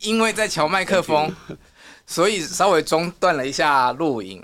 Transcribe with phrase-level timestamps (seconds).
[0.00, 1.30] 因为在调麦克风，
[2.06, 4.42] 所以稍微中断了一下录影。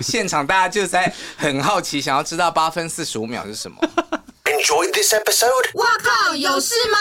[0.00, 3.76] 现场大家就在很好奇，想要知道八分四十五秒是什么。
[4.46, 5.70] Enjoy this episode。
[5.74, 6.98] 哇靠，有事吗？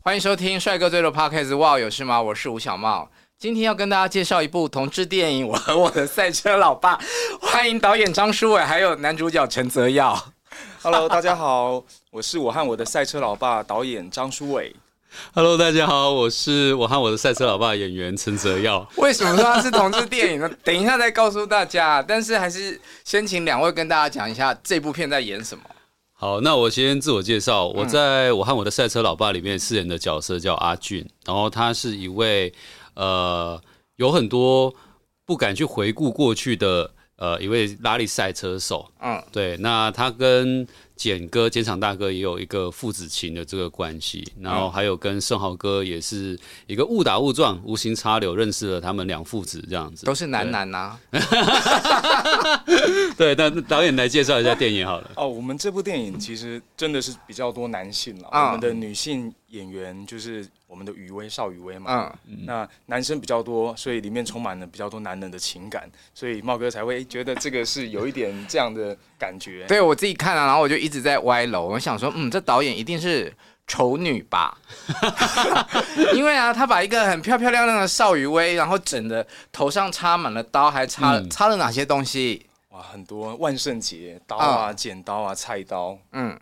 [0.00, 1.56] 欢迎收听帅哥最多 Podcast。
[1.56, 2.20] 哇，有事吗？
[2.20, 6.96] 我是吴小茂，今天要跟大家介绍一部同志电影《我和我的赛车老爸》。
[7.40, 10.33] 欢迎导演张书伟，还有男主角陈泽耀。
[10.82, 14.74] Hello，大家好，我是我和我的赛车老爸导演张书伟。
[15.32, 18.86] Hello，大家好，我是我和我的赛车老爸演员陈泽耀。
[18.96, 20.50] 为什么说他是同志电影呢？
[20.62, 22.02] 等一下再告诉大家。
[22.02, 25.64] 但是还是先请两位跟大家讲一下这部片在演什么。
[26.12, 32.52] 好，那我先自我介绍，我在我和我的赛车老爸里面饰演的角色叫阿俊，然后他是一位
[32.94, 33.60] 呃
[33.96, 34.72] 有很多
[35.24, 36.92] 不敢去回顾过去的。
[37.16, 50.98] 呃，一位拉力赛车手，嗯，对，那他跟简哥、简场大哥也有一个父子情的这个关系，然后还有跟盛豪哥也是一个误打误撞、无心插柳认识了他们两父子这样子，都是男男呐。
[53.16, 55.10] 对， 那导演来介绍一下电影好了。
[55.16, 60.46] 哦，我们这部电影其实真的是比较多男性了，我们的女性演员就是。
[60.66, 69.64] 我们的余威邵雨薇嘛，嗯，那男生比较多，所以里面充满了比较多男人的情感，所以茂哥才会觉得这个是有一点这样的感觉。
[69.70, 73.32] 对，我自己看了，啊，然后我就一直在歪楼，我想说，嗯，这导演一定是
[73.68, 74.58] 丑女吧？
[76.12, 82.44] 因为啊，他把一个很漂漂亮亮的邵雨薇，然后整的头上插满了刀，还插，嗯，插了哪些东西？
[82.70, 86.36] 哇，很多万圣节刀啊，嗯，剪刀啊，菜刀，嗯。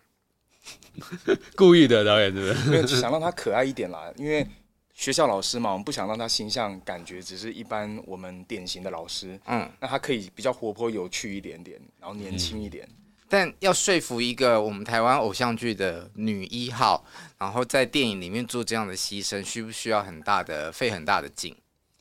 [1.57, 2.71] 故意的导演是不是？
[2.71, 4.13] 没有，想让他可爱一点啦。
[4.17, 4.47] 因为
[4.95, 9.39] 学校老师嘛，我们不想让他形象感觉只是一般我们典型的老师。
[9.47, 12.87] 嗯，那他可以比较活泼有趣一点点，然后年轻一点。
[12.89, 12.97] 嗯。
[13.29, 17.05] 但要说服一个我们台湾偶像剧的女一号，
[17.39, 21.57] 然后在电影里面做这样的牺牲，需不需要很大的费很大的劲？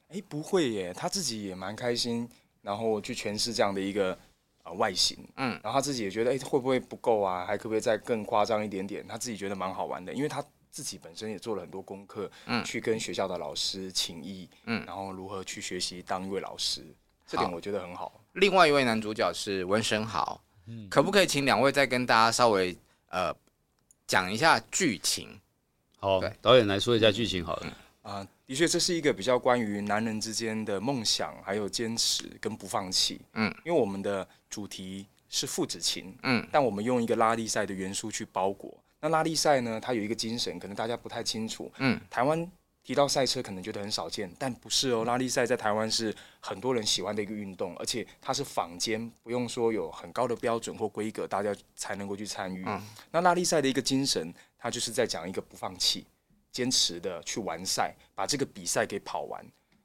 [0.09, 2.27] 哎，不会耶，她自己也蛮开心，
[2.61, 4.17] 然后去诠释这样的一个。
[4.63, 7.45] 啊，外形，嗯，然后他自己也觉得，哎、欸，会不会不够啊？
[7.45, 9.05] 还可不可以再更夸张一点点？
[9.07, 16.85] 他自己觉得蛮好玩的，因为他自己本身也做了很多功课，嗯，去跟学校的老师请益，嗯，然后如何去学习当一位老师，
[17.27, 18.21] 这点我觉得很好。
[18.33, 22.77] 另外一位男主角是温昇豪，嗯，可不可以请两位再跟大家稍微
[23.09, 23.35] 呃
[24.07, 25.39] 讲一下剧情？
[25.99, 27.67] 好，导演来说一下剧情好了。
[28.01, 33.21] 啊、呃，的确，这是一个比较关于男人之间的梦想，还有坚持跟不放弃。
[33.33, 36.15] 嗯，因为我们的主题是父子情。
[36.21, 38.77] 嗯，但我们用一个拉力赛的元素去包裹。
[38.99, 41.71] 那拉力赛呢，它有一个精神，可能大家不太清楚。
[41.79, 42.51] 嗯，台湾
[42.83, 45.03] 提到赛车，可能觉得很少见，但不是哦。
[45.05, 52.63] 拉力赛在台湾是很多人喜欢的一个运动，而且它是坊间不用说有很高的标准或规格，大家才能够去参与。
[52.67, 52.79] 嗯，
[53.09, 56.05] 那拉力赛的一个精神，它就是在讲一个不放弃。
[56.51, 59.41] 坚持的去完赛，把这个比赛给跑完。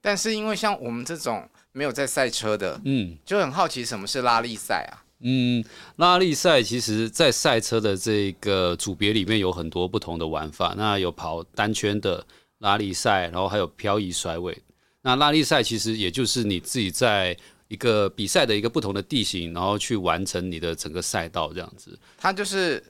[0.06, 5.03] 但是因为像我们这种没有在赛车的，嗯，就很好奇什么是拉力赛啊？
[5.19, 5.65] 嗯，
[5.97, 10.75] 拉力赛其实，在赛车的这个组别里面有很多不同的玩法。
[10.77, 12.25] 那有跑单圈的
[12.59, 14.56] 拉力赛，然后还有漂移甩尾。
[15.03, 17.37] 那拉力赛其实也就是你自己在
[17.67, 21.99] 一个比赛的一个不同的地形，然后去完成你的整个赛道这样子。
[22.17, 22.81] 它就是。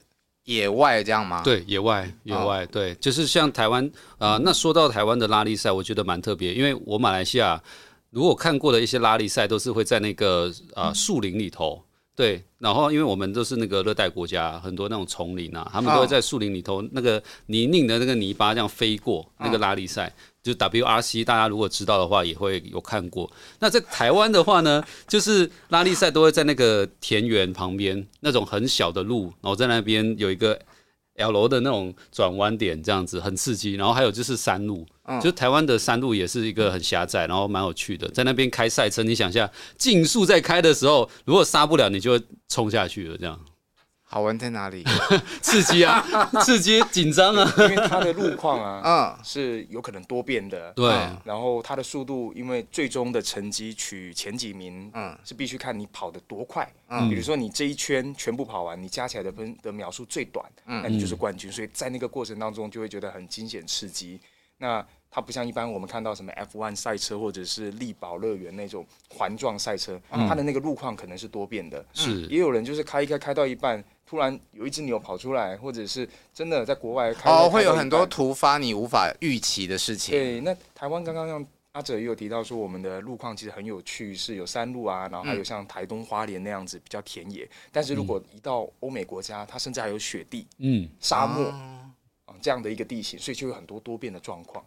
[0.47, 1.43] 野外这样吗？
[1.45, 3.85] 对，野外，野外，哦、对，就是像台湾
[4.19, 4.41] 啊、呃。
[4.45, 7.61] 那说到台湾的拉力赛，我觉得蛮特别，因为我马来西亚
[8.11, 11.83] 如果看过的一些拉力赛，都是会在那个啊树林里头，
[12.15, 20.13] 对，然后因为我们都是那个热带国家，很多那种丛林啊，他们都会在树林里头那个泥泞的那个泥巴这样飞过那个拉力赛。
[20.47, 23.29] 就 WRC，大家如果知道的话，也会有看过。
[23.59, 30.57] 那在台湾的话呢，就是拉力赛都会在那个田园旁边那种很小的路，然后在那边有一个
[31.17, 33.75] L 的那种转弯点，这样子很刺激。
[33.75, 38.09] 然后还有就是山路，嗯、就是台湾的山路也是一个很狭窄，然后蛮有趣的。
[38.11, 43.41] 在那边开赛车，你想一下，竞速在开的时候，如果刹不了，你就会冲下去了，这样。
[44.08, 44.85] 好玩在哪里？
[45.43, 46.00] 刺激啊，
[46.41, 48.81] 刺激，紧张啊，因为它的路况啊，
[49.19, 50.88] 嗯，是有可能多变的，对。
[51.25, 57.08] 然后它的速度，因为最终的成绩取前几名，嗯，是必须看你跑得多快，嗯。
[57.11, 61.50] 比如说你这一圈全部跑完，你加起来的分的秒数最短，嗯，那你就是冠军。
[61.50, 64.20] 所以在那个过程当中，就会觉得很惊险刺激。
[64.59, 72.23] 那它不像一般我们看到什么 F1 赛车或者是力宝乐园那种环状赛车，它的那个路况可能是多变的，是。
[72.26, 73.82] 也有人就是开一开开到一半。
[74.08, 80.12] 突然有一只牛跑出来，或者是真的在国外开哦，会有很多突发你无法预期的事情。
[80.12, 87.43] 对，那台湾刚刚让阿哲也有提到说，我们的路况其实很有趣，是有山路啊，然后还有像台东花莲那样子比较田野。
[87.44, 91.44] 嗯、但是如果一到欧美国家，它甚至还有雪地、嗯，沙漠
[92.25, 94.64] 啊这样的一个地形，所以就有很多多变的状况。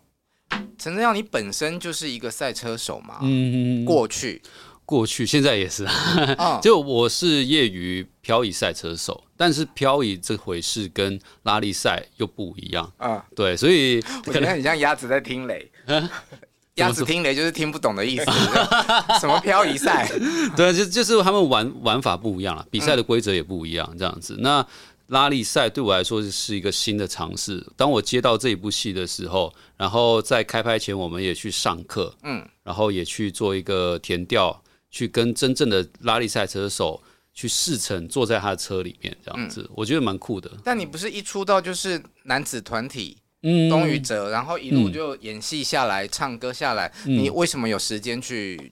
[0.77, 3.19] 陈正耀，你本身就是一个赛车手嘛？
[3.21, 4.41] 嗯，过去。
[4.89, 5.87] 过去现在也是，
[6.63, 13.23] 就我是业余漂移赛车手，但是漂移这回事跟拉力赛又不一样啊。
[13.35, 15.71] 对，所以我觉得很像鸭子在听雷，
[16.73, 18.25] 鸭子听雷就是听不懂的意思。
[19.21, 20.09] 什么漂移赛？
[20.57, 24.37] 对，就就是他们玩玩法不一样了，比赛的规则也不一样，这样子。
[24.39, 24.65] 那
[25.09, 27.63] 拉力赛对我来说是一个新的尝试。
[27.77, 34.59] 当我接到这一部戏的时候，然后在开拍前我们也去上课，嗯，然后也去做一个填调。
[34.89, 37.01] 去跟真正的拉力赛车手
[37.33, 40.51] 去试乘，坐在他的车里面这样子，嗯、我觉得蛮酷的。
[40.63, 48.71] 但你不是一出道就是男子团体，嗯，东雨哲，然后一路就演戏下来，嗯、唱歌下来，嗯、你为什么有时间去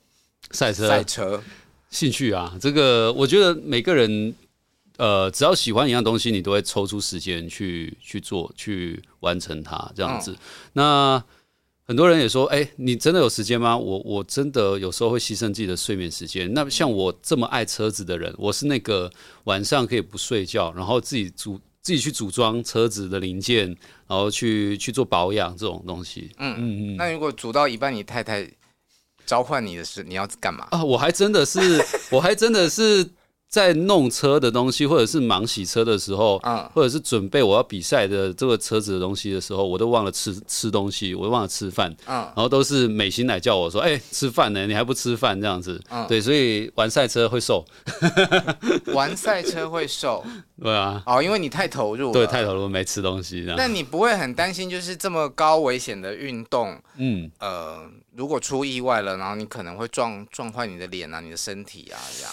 [0.51, 0.87] 赛车？
[0.87, 1.43] 赛车
[1.89, 4.35] 兴趣啊，这个我觉得每个人，
[4.97, 10.31] 呃，只要喜欢一样东西，你都会抽出时间去去做，去完成它这样子。
[10.31, 10.37] 嗯、
[10.73, 11.23] 那
[11.87, 16.53] 很多人也说：“哎、欸，你真的有时间吗？”我我真的有时候会牺牲自己的睡眠时间。
[16.53, 19.09] 那像我这么爱车子的人，我是那个
[19.45, 23.67] 晚上可以不睡觉，然后自己组自己去组装车子的零件，
[24.05, 26.29] 然后去去做保养这种东西。
[26.39, 26.97] 嗯嗯嗯。
[26.97, 28.45] 那如果组到一半，你太太
[29.25, 30.67] 召唤你的是你要干嘛？
[30.71, 31.59] 啊，我还真的是，
[32.11, 33.09] 我还真的是。
[33.57, 45.41] 在弄车的东西，或者是忙洗车的时候，嗯，或者是准备我要比赛的这个车子的东西的时候，我都忘了吃吃东西，我都忘了吃饭，嗯，然后都是美心来叫我说，哎、欸，吃饭呢，你还不吃饭？
[45.41, 47.65] 这样子，嗯，对，所以玩赛车会瘦，
[48.93, 50.23] 玩赛车会瘦，
[50.61, 62.31] 对啊，哦，因为你太投入了，对，太投入没吃东西，那你不会很担心，就是这么高危险的运动，嗯，呃，如果出意外了，然后你可能会撞撞坏你的脸啊，你的身体啊，这样。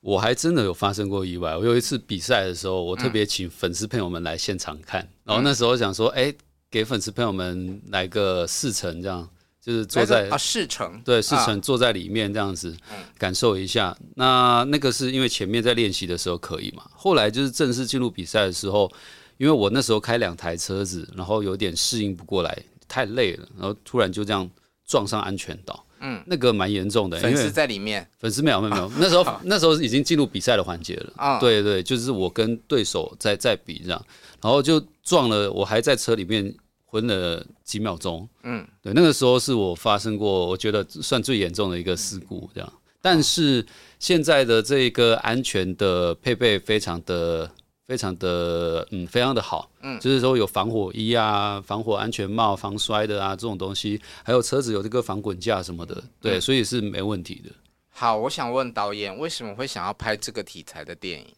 [0.00, 1.56] 我还真的有发生过意外。
[1.56, 5.02] 我有一次比赛的时候，我特别请粉丝朋友们来现场看。
[5.02, 6.36] 嗯、然后那时候想说，哎、欸，
[6.70, 9.28] 给粉丝朋友们来个试乘，这样
[9.60, 13.96] 就是坐在啊试乘，对试乘坐在里面这样子，嗯、感受一下。
[14.14, 16.84] 那那个是因为前面在练习的时候可以嘛？
[16.92, 18.92] 后来就是正式进入比赛的时候，
[19.38, 22.56] 因为我那时候开两台车子，然后有点适应不过来，
[22.86, 24.48] 太累了，然后突然就这样
[24.86, 25.85] 撞上安全岛。
[26.00, 31.12] 嗯，那个蛮严重的，粉丝在里面，粉丝没有没有没有，那时候那时候已经进入比赛的环节了。
[31.16, 34.06] 啊，对对，就是我跟对手在在比这样，
[34.42, 36.54] 然后就撞了，我还在车里面
[36.84, 43.64] 昏了几秒钟，嗯，对，那个时候是我发生过我觉得算最严重的一个事故这样，但是
[43.98, 47.50] 现在的这个安全的配备非常的。
[47.86, 57.50] 非常的嗯，非常的好，嗯，就是说有防火衣啊、防火安全帽、防摔的啊这种东西，还有车子有这个防滚架什么的，对，嗯、所以是没问题的。
[57.90, 61.32] 好，我想问导演，为什么会想要拍这个题材的电影？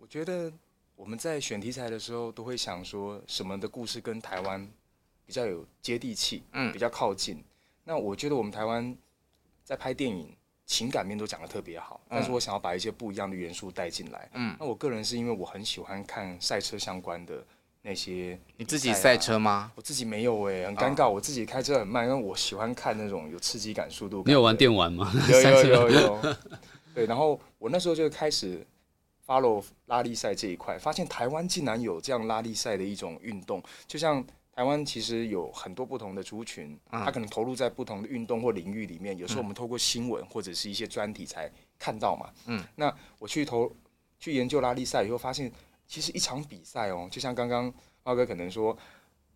[0.00, 0.50] 我觉得
[0.96, 4.66] 我们在选题材的时候，都会想说什么的故事跟台湾
[5.26, 7.44] 比较有接地气，嗯，比较靠近。
[7.84, 8.96] 那我觉得我们台湾
[9.62, 10.34] 在拍电影。
[10.72, 14.26] 情感面都讲得特别好，但是我想要把一些不一样的元素带进来。
[14.32, 17.44] 嗯，那我个人是因为我很喜欢看赛车相关的
[17.82, 18.56] 那些、啊。
[18.56, 19.70] 你自己赛车吗？
[19.76, 21.06] 我自己没有哎、欸，很尴尬。
[21.06, 24.30] 哦、我自己开车很慢，因为我喜欢看那种有刺激感、速度感。
[24.30, 25.12] 你有玩电玩吗？
[25.28, 26.36] 有有有有。
[26.94, 28.66] 对，然后我那时候就开始
[29.26, 34.24] follow 拉力赛这一块，发现台湾竟然有这样拉力赛的一种运动，就像。
[34.54, 39.16] 台湾其实有很多不同的族群，他可能投入在不同的运动或领域里面。
[39.16, 42.30] 有时候我们透过新闻或者是一些专题才看到嘛。
[42.46, 43.74] 嗯，那我去投
[44.18, 45.50] 去研究拉力赛以后，发现
[45.86, 47.72] 其实一场比赛哦，就像刚刚
[48.04, 48.76] 猫哥可能说，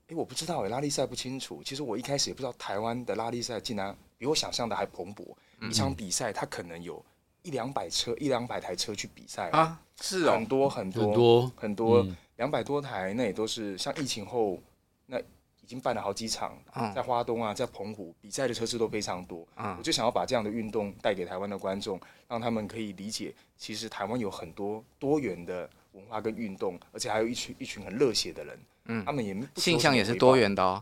[0.08, 1.62] 哎，我不知道哎，拉力赛不清楚。
[1.64, 5.24] 其实我一开始也不知道台湾的拉力赛竟然比我想象的还蓬勃。
[5.70, 7.02] 一场比赛它可能有
[7.42, 12.06] 一两百车、一两百台车去比赛啊，是很多很多很多很多
[12.36, 14.60] 两百多台，那也都是像疫情后
[15.06, 15.18] 那。
[15.62, 16.56] 已经办了好几场，
[16.94, 19.44] 在花东啊，在澎湖比赛的车次都非常多。
[19.56, 28.56] 嗯，我就想要把这样的运动带给台湾的观众，让他们可以理解，其实台湾有很多多元的文化跟运动，而且还有一群一群很热血的人。
[28.84, 30.80] 嗯，他们也性向也是多元的哦。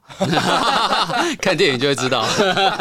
[1.40, 2.23] 看电影就会知道，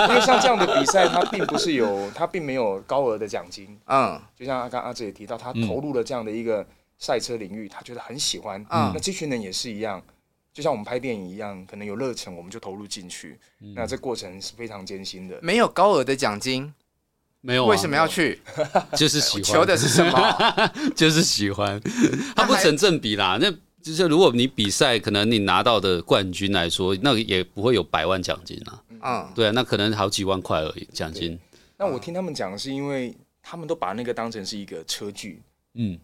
[0.10, 3.80] 因为像这样的比赛，它并不是有，它并没有高额的奖金。
[3.86, 8.60] 嗯，就像阿刚阿哲也提到，他投入了这样的一个赛车领域，他觉得很喜欢。
[8.70, 10.04] 嗯，那这群人也是一样。
[10.54, 13.40] 就像我们拍电影一样，可能有热忱，我们就投入进去。
[13.62, 15.40] 嗯、那这过程是非常艰辛的。
[15.42, 16.72] 没有高额的奖金，
[17.42, 18.40] 没有、啊，为什么要去？
[18.96, 19.44] 就是喜欢。
[19.52, 20.72] 求的是什么？
[20.96, 21.82] 就是喜欢。
[22.36, 23.40] 它不成正比啦。
[23.42, 28.84] 那就是如果你比赛，可能你拿到的冠军来说，那也不会有百万奖金啊。
[29.02, 31.40] 嗯，对啊，那可能好几万块而已奖金。
[31.78, 35.42] 那我听他们讲是，因为他们都把那个当成是一个车距。
[35.74, 36.00] 嗯。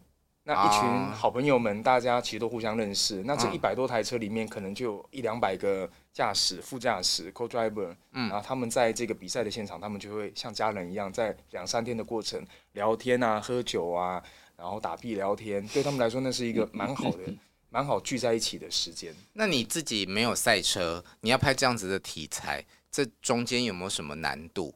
[0.49, 0.81] 那一群
[1.15, 3.21] 好朋友们，大家其实都互相认识。
[3.23, 7.95] 那这一百多台车里面，可能就有一两百个驾驶、副驾驶、co-driver。
[8.13, 14.23] 嗯，然后他们在这个比赛的现场，他们就会像家人一样，在两三天的过程聊天啊、喝酒啊，
[14.57, 15.63] 然后打屁聊天。
[15.67, 17.19] 对他们来说，那是一个蛮好的、
[17.69, 19.13] 蛮好聚在一起的时间。
[19.33, 24.73] 那你自己没有赛车，你要拍这样子的题材，这中间有没有什么难度？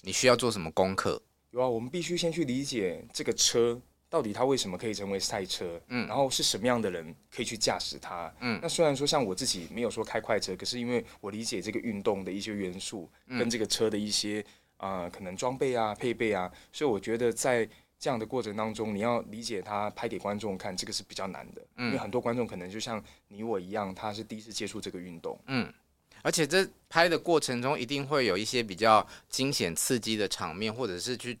[0.00, 1.20] 你需要做什么功课？
[1.50, 3.78] 有啊，我们必须先去理解这个车。
[4.12, 5.80] 到底它为什么可以成为赛车？
[5.88, 8.30] 嗯，然后是什么样的人可以去驾驶它？
[8.40, 14.44] 嗯，那虽然说像我自己没有说开快车，可是因为我理解这个运动的一些元素，跟这个车的一些
[14.76, 17.66] 啊、呃、可能装备啊、配备啊，所以我觉得在
[17.98, 21.62] 这样的过程当中，你要理解它拍给观众看，这个是比较难的。
[21.76, 25.40] 嗯，因为很多观众可能就像你我一样，他是第一次接触这个运动。
[25.46, 25.72] 嗯，
[26.20, 31.38] 而且这拍的过程中一定会有一些比较惊险刺激的场面，或者是去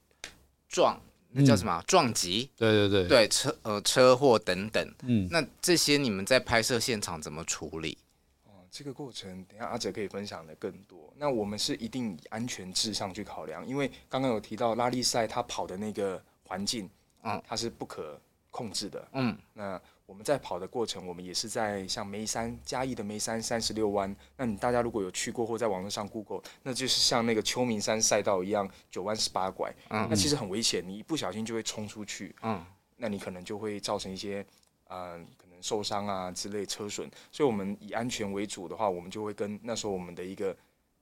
[0.70, 0.98] 撞。
[1.32, 1.82] 那叫什么？
[1.86, 2.50] 撞击？
[2.56, 4.94] 对对对，对车呃车祸等等。
[5.02, 7.98] 嗯，那这些你们在拍摄现场怎么处理？
[8.44, 11.12] 哦，这个过程等下阿哲可以分享的更多。
[11.16, 16.88] 那我们是一定以安全至上去考量，因为刚刚有提到拉力赛它跑的那个环境，
[17.24, 18.20] 嗯，它是不可
[18.50, 19.08] 控制的。
[19.12, 19.80] 嗯，那。
[20.12, 24.14] 我们在跑的过程，我们也是在像眉山嘉义的眉山三十六弯。
[24.36, 29.74] 那你大家如果有去过或在网络上 Google，那就是像那个秋名山赛道一样，九弯十八拐。
[29.88, 32.36] 嗯，那其实很危险，你一不小心就会冲出去。
[32.42, 32.62] 嗯，
[32.98, 34.44] 那你可能就会造成一些
[34.86, 37.10] 呃可能受伤啊之类车损。
[37.30, 40.52] 所以我们以安全为主的话，我们就会跟那时候我们的一个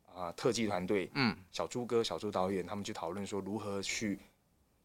[0.06, 4.20] 啊、呃、特技团队，嗯，小猪哥、小猪导演他们去讨论说如何去。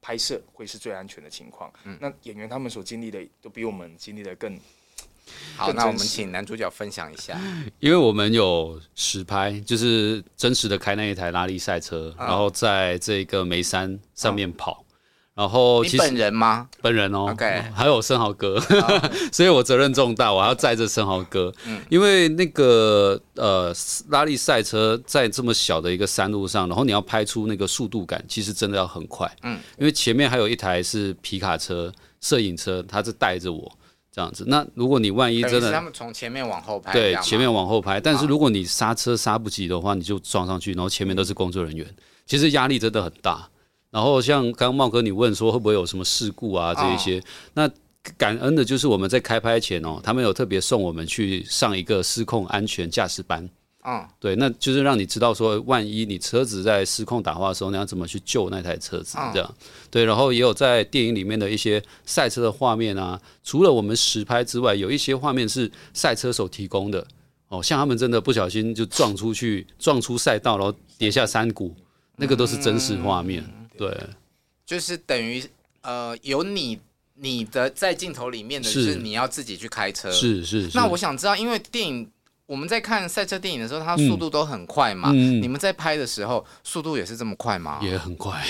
[0.05, 1.73] 拍摄会是最安全的情况。
[1.83, 4.55] 嗯，那演员他们所经历的都比我们经历的更
[5.55, 5.73] 好。
[5.73, 7.41] 那我们请男主角分享一下，
[7.81, 14.79] 因为我们有实拍，就是真实的开那一台拉力赛车，嗯、然后在这个眉山上面跑。
[14.81, 14.84] 嗯
[15.35, 16.65] 然后，其实本人吗？
[16.81, 18.57] 本人哦，OK，还有生蚝哥，
[19.33, 21.53] 所以我责任重大，我要载着生蚝哥。
[21.65, 23.75] 嗯，因为那个呃
[24.07, 29.29] 拉力赛车在这么小的一个山路上，然后你要拍出那个速度感，其实真的要很快。
[29.43, 33.69] 嗯，因为前面还有一台是皮卡车、摄影车，他是带着我
[34.13, 34.45] 这样子。
[34.47, 37.99] 那如果你万一真的，他们从前面往后拍，对，前面往后拍。
[37.99, 41.85] 但是如果你刹车刹不及的话，你就撞上去，然后前面都是工作人员，
[42.25, 43.49] 其实压力真的很大。
[43.95, 47.23] 然后像刚刚茂哥你问说会不会有什么事故啊这一些，
[47.53, 47.65] 那
[48.17, 53.49] 感恩的就是我们在开拍前哦，他们有特别送我们去上一个失控安全驾驶班。
[53.85, 59.55] 嗯，对，那就是让你知道说，万一你车子在失控打滑的时候，你要怎么去救那台车子这样。
[59.89, 67.07] 对，然后也有在电影里面的一些赛车的画面啊，除了我们实拍之外，有一些画面是赛车手提供的
[67.47, 71.73] 哦，像他们真的不小心就撞出去，撞出赛道，然后跌下山谷，
[72.17, 73.41] 那个都是真实画面。
[73.77, 74.07] 对，
[74.65, 75.43] 就是等于
[75.81, 76.79] 呃，有你
[77.13, 80.11] 你的在镜头里面的，是你要自己去开车。
[80.11, 80.77] 是是是。
[80.77, 82.09] 那我想知道，因为电影
[82.47, 85.09] 我们在看赛车电影的时候，它速度都很快嘛。
[85.11, 85.41] 嗯。
[85.41, 87.79] 你们在拍的时候，速度也是这么快吗？
[87.81, 88.43] 也很快，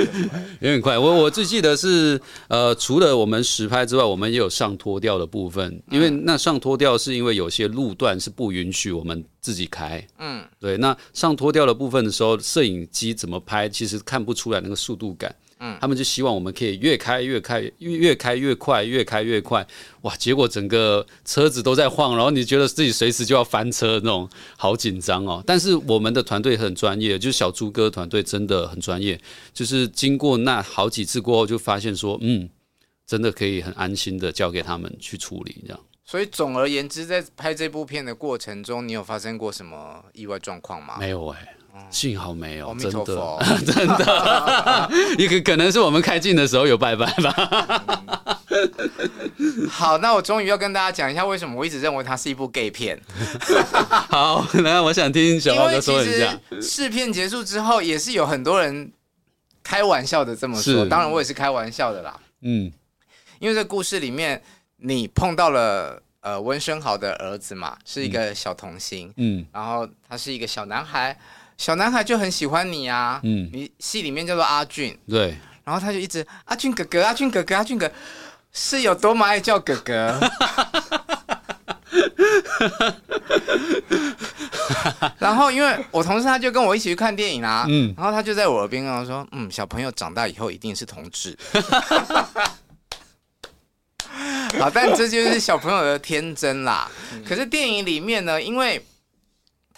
[0.60, 0.98] 也很快。
[0.98, 5.82] 我我最记得是呃，除了我们实拍之外，我们也有上拖吊的部分。
[5.90, 9.24] 因为那上拖吊是因为有些路段是不允许我们。
[9.40, 19.66] 自己开，嗯，对，那上拖吊的部分的时候，摄影机怎么拍，其实看不出来那个速度感，嗯，他们就希望我们可以越开越开，越越开越快，越开越快，
[20.02, 25.42] 哇，结果整个车子都在晃，然后你觉得自己随时就要翻车那种，好紧张哦。
[25.46, 29.20] 但是我们的团队很专业，就是小猪哥团队真的很专业，
[29.52, 32.48] 就是经过那好几次过后，就发现说，嗯，
[33.06, 35.80] 真的可以很安心的交给他们去处理这样。
[36.04, 40.96] 所以总而言之，在拍这部片的过程中，你有发生过什么意外状况吗？
[40.98, 41.54] 没有哎、
[41.90, 47.32] 幸好没有，真的，真的， 也可可能是我们开镜的时候有拜拜吧。
[49.70, 53.00] 好，那我终于要跟大家讲一下，为什么我一直认为它是一部 gay 片。
[54.10, 56.38] 好，那我想听小毛哥说一下。
[56.60, 58.92] 试片结束之后，也是有很多人
[59.62, 62.18] 开玩笑的这么说，当然我也是开玩笑的啦。
[62.42, 62.72] 嗯，
[63.38, 64.42] 因为这故事里面
[64.78, 71.16] 你碰到了呃温生豪的儿子嘛，是一个小童星，嗯，然后他是一个小男孩，
[71.58, 75.36] 小男孩就很喜欢你啊，嗯，你戏里面叫做阿俊，对。
[75.64, 77.90] 然后他就一直阿俊哥哥，阿俊哥哥，阿俊哥，
[78.52, 80.18] 是有多么爱叫哥哥。
[85.18, 91.36] 然后因为我同事他就跟我一起去看电影啦，嗯，然后他就在我耳边跟我说，嗯，小朋友长大以后一定是同志。
[94.58, 96.90] 好，但这就是小朋友的天真啦。
[97.26, 98.82] 可是电影里面呢，因为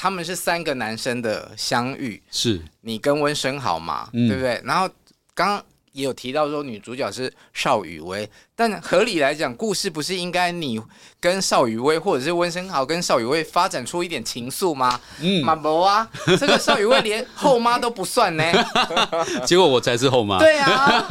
[0.02, 4.58] 他们是三个男生的相遇，是你跟温生豪嘛，嗯、对不对？
[4.64, 4.88] 然后
[5.34, 5.62] 刚刚。
[5.92, 10.80] 也有提到说女主角是邵雨薇，但合理来讲，故事不是应该你
[11.18, 15.00] 跟邵雨薇，或者是温生豪跟邵雨薇发展出一点情愫吗？
[15.20, 18.44] 嗯，马博啊，这个邵雨薇连后妈都不算呢，
[19.44, 20.38] 结果我才是后妈。
[20.38, 21.04] 对啊，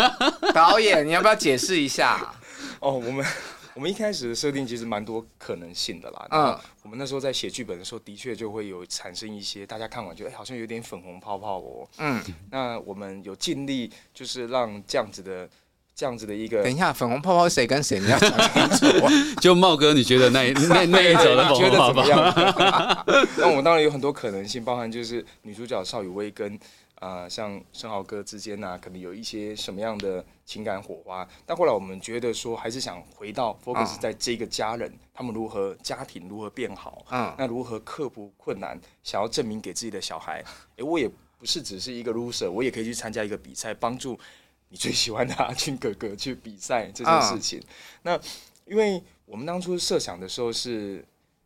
[0.53, 2.33] 导演你要不要解释一下？
[2.79, 3.23] 哦，我们。
[3.79, 6.27] 我们一开始的设定其实蛮多可能性的啦。
[6.31, 11.87] 嗯，我们那时候在写剧本的时候，的确就会有产生一些大家看完觉得哎，好像有点粉红泡泡哦。
[11.97, 12.21] 嗯，
[12.51, 15.47] 那我们有尽力就是让这样子的
[15.95, 16.61] 这样子的一个。
[16.61, 18.01] 等一下，粉红泡泡谁跟谁？
[18.01, 19.07] 你要讲清楚。
[19.39, 23.05] 就茂哥，你觉得那 那那一种的粉红泡泡？
[23.37, 26.59] 那我们当然有很多可能性，包含就是女主角邵雨薇跟。
[26.99, 31.25] 啊、呃，像生蚝哥之间呢、啊，可能有一些什么样的情感火花？
[31.45, 40.43] 但后来我们觉得说，还是想回到 focus 在这个家人，嗯、他们如何家庭如何变好，嗯，那如何克服困难，想要证明给自己的小孩，
[40.75, 44.19] 哎，我也不是只是一个 loser，我也可以去参加一个比赛，帮助
[44.67, 47.59] 你最喜欢的阿俊哥哥去比赛这件事情。
[47.59, 47.63] 嗯、
[48.03, 48.19] 那
[48.65, 51.05] 因为我们当初设想的时候是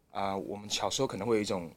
[0.10, 1.72] 啊、呃，我们小时候可能会有一种。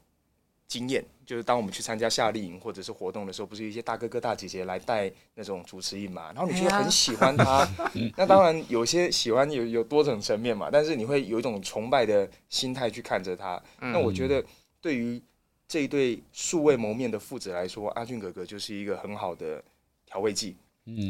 [0.69, 6.33] 经验就是当我们去参加夏令营或者是活动的时候，不是一些大哥哥大姐姐来带那种主持印嘛？
[6.35, 7.69] 然后你就很喜欢他，
[8.17, 13.63] 那当然有些喜欢有有多种层面嘛，但是你会有一种崇拜的心态去看着他。
[13.79, 14.45] 那我觉得
[14.81, 15.23] 对于
[15.69, 19.63] 这一对素未谋面的父子来说，阿俊哥哥就是一个很好的
[20.05, 20.57] 调味剂。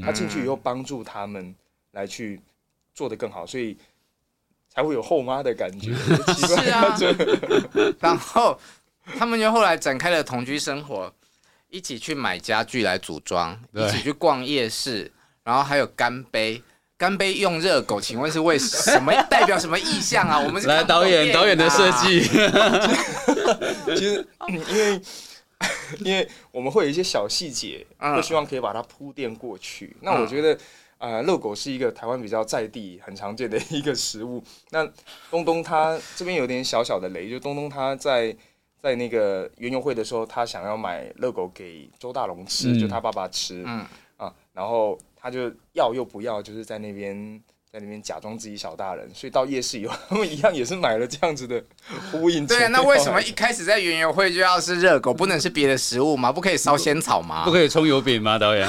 [0.03, 1.55] 他进去以后帮助他们
[1.92, 2.40] 来去
[2.95, 3.77] 做得更好，所以
[4.71, 5.95] 才会有后妈的感觉。
[6.33, 6.97] 是啊，
[8.01, 8.59] 然后。
[9.19, 11.12] 他们就后来展开了同居生活，
[11.69, 15.12] 一起去买家具来组装，一起去逛夜市，
[15.45, 16.61] 然后还有干杯，
[16.99, 19.12] 干杯用热狗，请问是为什么？
[19.31, 20.38] 代表什么意象啊？
[20.38, 22.21] 我们是来导演导演的设计，
[23.97, 25.01] 其实因为
[26.01, 29.97] 因为我们会有一些小细节，会希望可以把它铺垫过去。
[30.01, 30.59] 那我觉得，
[30.99, 34.42] 呃，热狗是一个台湾比较在地很常见的一个食物。
[34.71, 34.85] 那
[35.31, 38.37] 东东他这边有点小小的雷，就东东他在。
[38.83, 43.85] 在那个园游会的时候，他想要买热狗给周大龙吃，嗯、就他爸爸吃，嗯
[44.17, 47.43] 啊，然后他就要又不要，就是在那边。
[47.77, 51.62] 在里面假装自己小大人，所以到夜市以后，他们一样也是买了这样子的
[52.11, 52.47] 呼应。
[52.47, 56.33] 对啊，那为什么一开始在园游会就要是热狗，不能是别的食物吗？
[56.33, 57.45] 不可以烧仙草吗？
[57.45, 58.39] 不可以葱油饼吗？
[58.39, 58.67] 导演，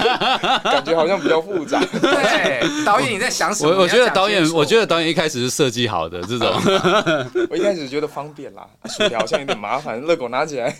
[0.64, 1.78] 感觉好像比较复杂。
[2.00, 3.70] 对，导演你在想什么？
[3.70, 6.48] 我我觉得导演，我觉得导演一开始是设计好的这种。
[7.50, 10.74] 我一开始觉得方便啦，薯条好像有点麻烦，热狗拿起来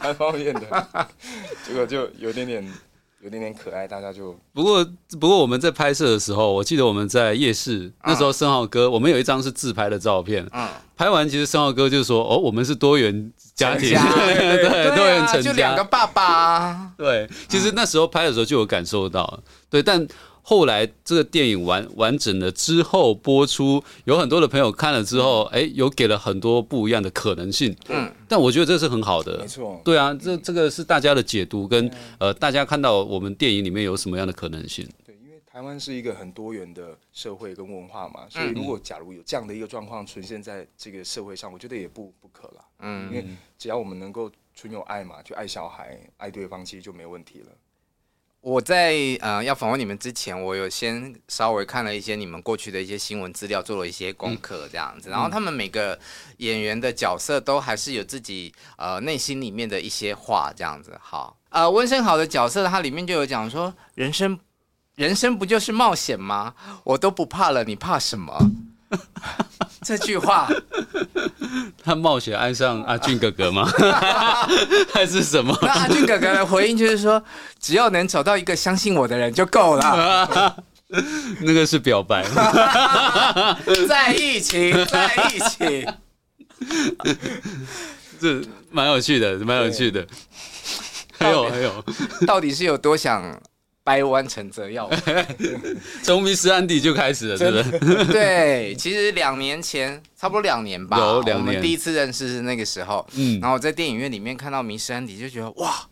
[0.00, 0.62] 蛮方便的，
[1.68, 2.66] 结果就有点点。
[3.22, 4.84] 有点点可爱，大家就不过
[5.20, 10.44] 不过我们在拍摄的时候，我记得我们在夜市、嗯、那时候，申浩哥我们有一张是自拍的照片。
[10.52, 20.06] 嗯，拍完其实申浩哥就说：“哦，我们是多元家庭， 家 对，多元成家，就两个爸爸。”对，其实那时候拍的时候就有感受到，对，但。
[20.42, 27.74] 后来这个电影完完整了之后播出，有很多的朋友看了之后，哎，有给了很多不一样的可能性。
[27.88, 29.38] 嗯，但我觉得这是很好的。
[29.38, 29.80] 没错。
[29.84, 34.84] 对啊，这这个是大家的解读跟呃，大家看到我们电影里面有什么样的可能性。
[35.06, 42.64] 对，因为台湾是一个很多元的社会跟文化嘛，所以如果假如有这样的一个状况出现在这个社会上，我觉得也不不可了。
[42.80, 43.24] 嗯，因为
[43.56, 47.46] 只要我们能够存有爱嘛，就爱小孩、爱对方，其实就没问题了。
[48.42, 55.08] 我在呃要访问你们之前，我有先稍微看了一些你们过去的一些新闻资料，做了一些功课这样子。
[55.08, 55.96] 然后他们每个
[56.38, 60.98] 演员的角色都还是有自己呃内心里面的一些话这样子。
[61.00, 64.36] 好，呃温升豪的角色，他里面就有讲说，人生
[64.96, 66.54] 人生不就是冒险吗？
[66.82, 68.36] 我都不怕了，你怕什么？
[69.82, 70.48] 这句话，
[71.84, 73.68] 他冒险爱上阿俊哥哥吗？
[74.94, 75.56] 还是什么？
[75.62, 77.22] 那阿俊哥哥的回应就是说，
[77.58, 80.56] 只要能找到一个相信我的人就够了。
[81.40, 82.22] 那个是表白，
[83.88, 85.88] 在一起，在一起，
[88.20, 90.06] 这蛮有趣的，蛮有趣的。
[91.18, 91.84] 还有还有，
[92.26, 93.22] 到底是有多想
[93.84, 94.88] 掰弯陈泽耀？
[96.02, 98.04] 从迷失安迪就开始了，是不是？
[98.12, 103.06] 对，其实两年前，差不多两年吧，有两年，我们第一次认识是那个时候。
[103.14, 105.88] 嗯，然后我在电影院里面看到迷失安迪，就觉得哇，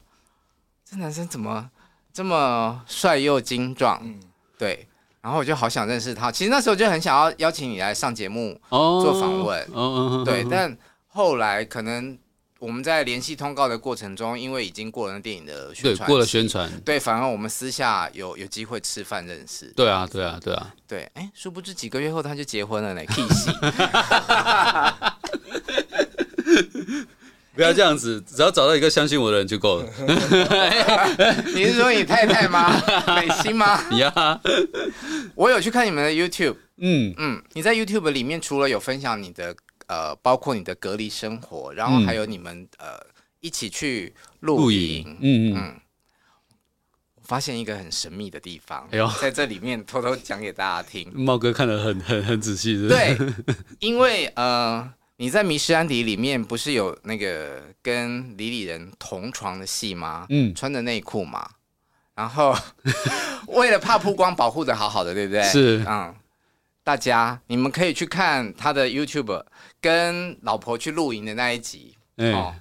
[0.88, 1.70] 这男生怎么
[2.12, 4.00] 这么帅又精壮？
[4.04, 4.20] 嗯，
[4.56, 4.86] 对。
[5.20, 6.32] 然后我就好想认识他。
[6.32, 9.68] 其实那时候就很想要邀请你来上节目做访问。
[9.72, 10.76] 哦，对，但
[11.08, 12.18] 后来可能。
[12.60, 19.72] 我们在联系通告的过程中，因为已经过了那电影的宣传，对，过了宣传，对，反而我们私下有有机会吃饭认识。
[19.74, 23.00] 对啊，对啊，对啊，对，哎，殊不知几个月后他就结婚了呢。
[27.54, 29.88] 不要这样子，只要找到一个相信我的人就够了。
[31.54, 32.70] 你是说你太太吗？
[33.16, 33.82] 美心吗？
[33.92, 34.38] 呀，
[35.34, 39.56] 我有去看你们的 YouTube，嗯嗯，你在 YouTube 里面除了有分享你的。
[39.90, 43.06] 呃，包括你的隔离生活，然后还有你们、嗯、呃
[43.40, 45.80] 一起去露营，嗯嗯
[47.24, 51.10] 发现一个很神秘的地方，哎呦，在这里面偷偷讲给大家听。
[51.14, 52.86] 茂哥看得很很很仔细？
[52.86, 53.16] 对，
[53.80, 60.26] 因为呃你在《迷失安迪》里面不是有那个跟李李仁同床的戏吗？
[60.28, 61.50] 嗯，穿着内裤嘛，
[62.14, 62.56] 然后
[63.48, 65.42] 为了怕曝光，保护的好好的，对不对？
[65.42, 66.14] 是，嗯。
[66.82, 69.44] 大家，你们可以去看他的 YouTube，
[69.80, 71.96] 跟老婆去露营的那一集。
[72.16, 72.54] 欸、哦，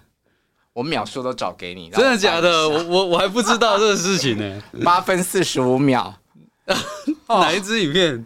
[0.74, 1.90] 我秒数都找给你。
[1.90, 2.70] 真的假的？
[2.70, 4.64] 我我我还不知道这个事情呢。
[4.84, 6.20] 八分四十五秒。
[7.28, 8.26] 哪一支影片？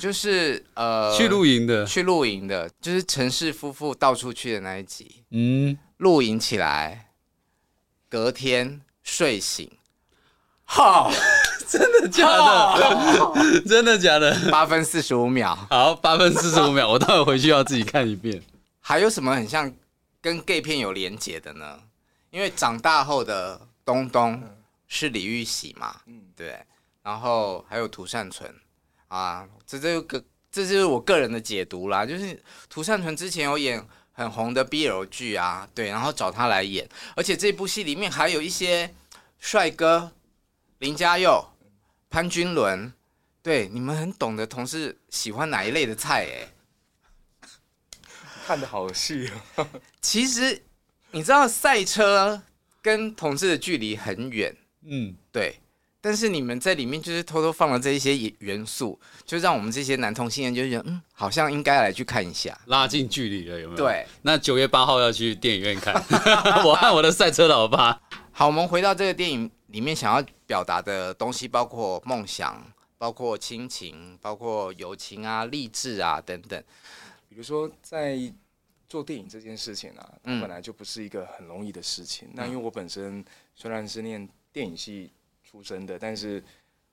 [0.00, 5.22] 就是呃，去露营的，去露营的，就是陈氏夫妇到处去的那一集。
[5.30, 7.10] 嗯，露营起来，
[8.08, 9.70] 隔天睡醒。
[10.64, 11.10] 好。
[11.68, 13.60] 真的假的？
[13.66, 14.50] 真的假的？
[14.50, 15.56] 八分四十五秒。
[15.70, 18.42] 好，八分四十五秒，我待会回去要自己看一遍。
[18.80, 19.72] 还有什么很像
[20.20, 21.80] 跟 gay 片有连结的呢？
[22.30, 24.42] 因为长大后的东东
[24.88, 26.58] 是李玉玺嘛，嗯，对。
[27.02, 28.52] 然后还有涂善存
[29.08, 32.04] 啊，这这个这就是我个人的解读啦。
[32.04, 38.94] 就是涂善存之前有演很红的 BL 剧啊，对，然后找他来演，而且这部戏里面还有一些
[39.38, 40.12] 帅哥，
[40.78, 41.44] 林嘉佑。
[42.14, 42.92] 潘君伦，
[43.42, 47.48] 对，你们很懂得同事喜欢哪一类的菜哎，
[48.46, 49.66] 看的好细哦。
[50.00, 50.62] 其实
[51.10, 52.40] 你知道赛车
[52.80, 55.56] 跟同事的距离很远，嗯，对。
[56.00, 63.76] 但是你们在里面就是偷偷放了这一些元素，就让我们这些男同性恋就觉得，嗯，好像应该来去看一下，拉近距离了，有没有？
[63.76, 64.06] 对。
[64.22, 65.92] 那九月八号要去电影院看，
[66.64, 68.00] 我和我的赛车老爸。
[68.30, 69.50] 好，我们回到这个电影。
[69.74, 72.64] 里面想要表达的东西包括梦想，
[72.96, 76.62] 包括亲情，包括友情啊、励志啊等等。
[77.28, 78.16] 比如说，在
[78.88, 82.28] 做电影这件事情啊，它本来就不是一个很容易的事情。
[82.28, 83.24] 嗯、那因为我本身
[83.56, 85.10] 虽然是念电影系
[85.42, 86.40] 出身的，但是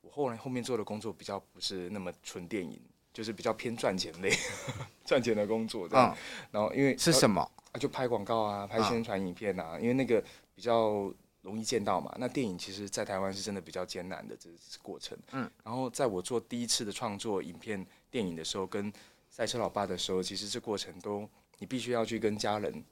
[0.01, 2.81] 我后来后面做的工作比较不是那么纯电影，
[3.13, 4.35] 就是比较偏赚钱类、
[5.05, 5.87] 赚钱的工作。
[5.91, 6.11] 嗯。
[6.49, 7.41] 然后因为是什么？
[7.73, 10.19] 啊，就拍广告啊，拍宣传影片啊，嗯、因为那个
[10.55, 11.13] 比较。
[11.41, 12.15] 容易见到嘛？
[12.19, 15.17] 那电影其实，在台湾是真的比较艰难的这是过程。
[15.31, 18.91] 嗯，然后在我做第一次的创作影片电影的时候，跟
[19.29, 21.27] 赛车老爸的时候，其实这过程都
[21.57, 22.83] 你必须要去跟家人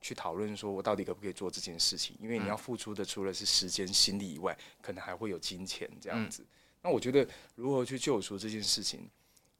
[0.00, 2.16] 去讨论，说我到底可不可以做这件事情？
[2.20, 6.44] 因为你要付出的除了是时间、心力以外，可能还会有金钱这样子。
[6.82, 9.06] 那我觉得如何去救赎这件事情？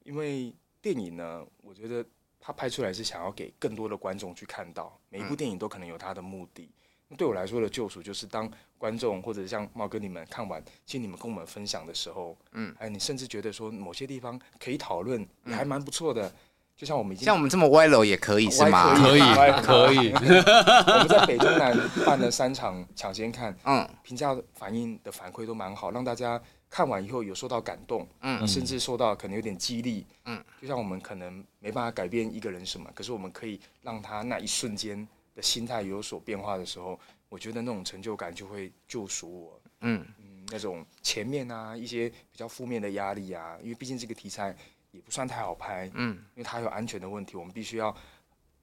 [0.03, 2.03] 因为电影呢，我觉得
[2.41, 6.71] 它拍出来是想要给更多的观众去看到，每一部电影都可能有它的目的。
[7.17, 16.33] 对我来说的救赎，就是当观众或者像茂哥你们看完，其实你们跟我们分享的时候，嗯，哎，你甚至觉得说某些地方可以讨论，也还蛮不错的。
[16.77, 18.95] 就像我们已经像我们这么歪楼也可以是吗？
[18.95, 19.21] 可以，
[19.63, 20.13] 可以。
[20.15, 35.07] 我们在北中南办了三场抢先看，嗯，评价反应的反馈都蛮好，让大家看完以后有受到感动，嗯，甚至受到可能有点激励，嗯，就像我们可能没办法改变一个人什么，可是我们可以让他那一瞬间。
[35.41, 37.01] 的心态有所变化的时候，
[37.31, 39.63] 我觉得那种成就感就会救赎我。
[39.81, 44.55] 嗯嗯，那种前面啊一些比较负面的压力啊，因为毕竟这个题材
[44.91, 45.91] 也不算太好拍。
[45.95, 47.97] 嗯，因为它有安全的问题，我们必须要，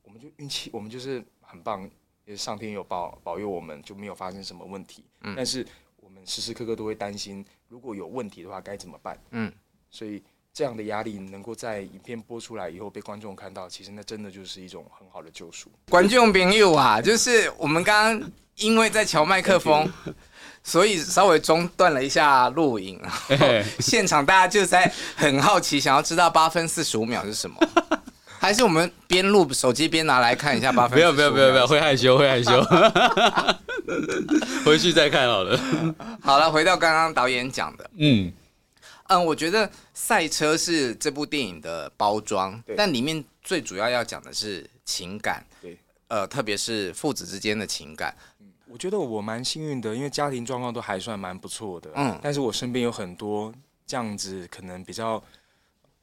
[0.04, 1.90] 我们就运气，我们就是很棒，
[2.36, 5.04] 上天有保保佑我们，就没有发生什么问题。
[5.22, 9.20] 嗯，但是我们时时刻刻都会担心，如果有问题的话该怎么办？
[9.32, 9.52] 嗯，
[9.90, 10.24] 所以。
[10.58, 15.70] 这样的压力能够在影片播出来以后被观众看到，其实那真的就是一种很好的救赎。
[15.88, 19.88] 观众朋友啊，就是我们刚刚因为在调麦克风，
[20.64, 23.00] 所以稍微中断了一下录影。
[23.78, 27.56] 现场大家就在很好奇，想要知道八分四十五秒是什么？
[28.42, 30.98] 还是我们边录手机边拿来看一下八分？
[30.98, 32.52] 不要不要不要不要，会害羞会害羞。
[34.66, 35.60] 回去再看好了。
[36.20, 38.34] 好了，回到刚刚导演讲的，嗯
[39.08, 45.46] 嗯，我觉得赛车是这部电影的包装，但里面最主要要讲的是情感。
[45.62, 45.78] 对。
[46.10, 53.54] 呃，特别是父子之间的情感，嗯，我觉得我蛮幸运的，因为家庭状况都还算蛮不错的，嗯，但是我身边有很多
[53.86, 55.22] 这样子可能比较，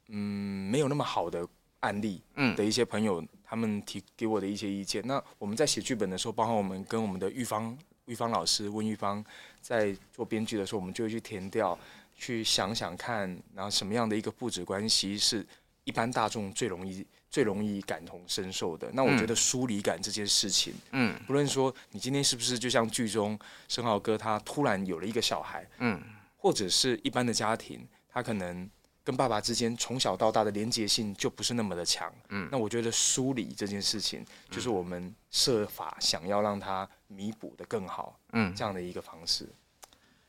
[0.09, 1.43] 嗯，没有那么好的
[1.79, 5.01] 案例，嗯，的一些朋友，他们提给我的一些意见。
[5.07, 9.25] 那我们在写剧本的时候，包括我们跟我们的玉芳、玉芳老师温玉芳
[9.59, 11.75] 在做编剧的时候，我们就会去填调，
[12.15, 15.45] 去想想看，然后什么样的一个父子关系是
[15.83, 17.05] 一般大众最容易。
[17.31, 26.01] 最容易感同身受的，那我觉得疏离感这件事情，嗯，不论说你今天是不是就像剧中申浩哥他突然有了一个小孩，嗯，
[26.37, 28.69] 或者是一般的家庭，他可能
[29.03, 39.49] 跟爸爸之间从小到大的连结性就不是那么的强，嗯，那我觉得疏离这件事情，就是我们设法想要让他弥补的更好，嗯，这样的一个方式。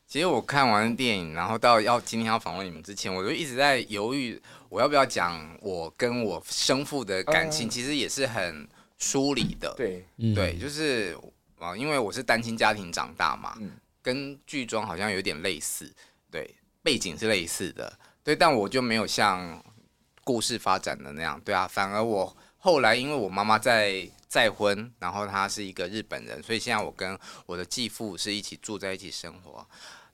[0.07, 4.41] 其实我看完电影，然后到要今天要访问你们之前，我就一直在犹豫。
[4.69, 7.69] 我要不要讲我跟我生父的感情？
[7.69, 9.73] 其实也是很疏离的。
[9.77, 11.17] 对，对，就是
[11.59, 13.57] 啊，因为我是单亲家庭长大嘛，
[14.03, 15.93] 跟剧中好像有点类似，
[16.31, 19.65] 对，背景是类似的，对，但我就没有像
[20.25, 27.17] 故事发展的那样，对啊，反而我后来因为我妈妈在再婚，然后她是一个日本人，所以现在我跟
[27.47, 29.67] 我的继父是一起住在一起生活。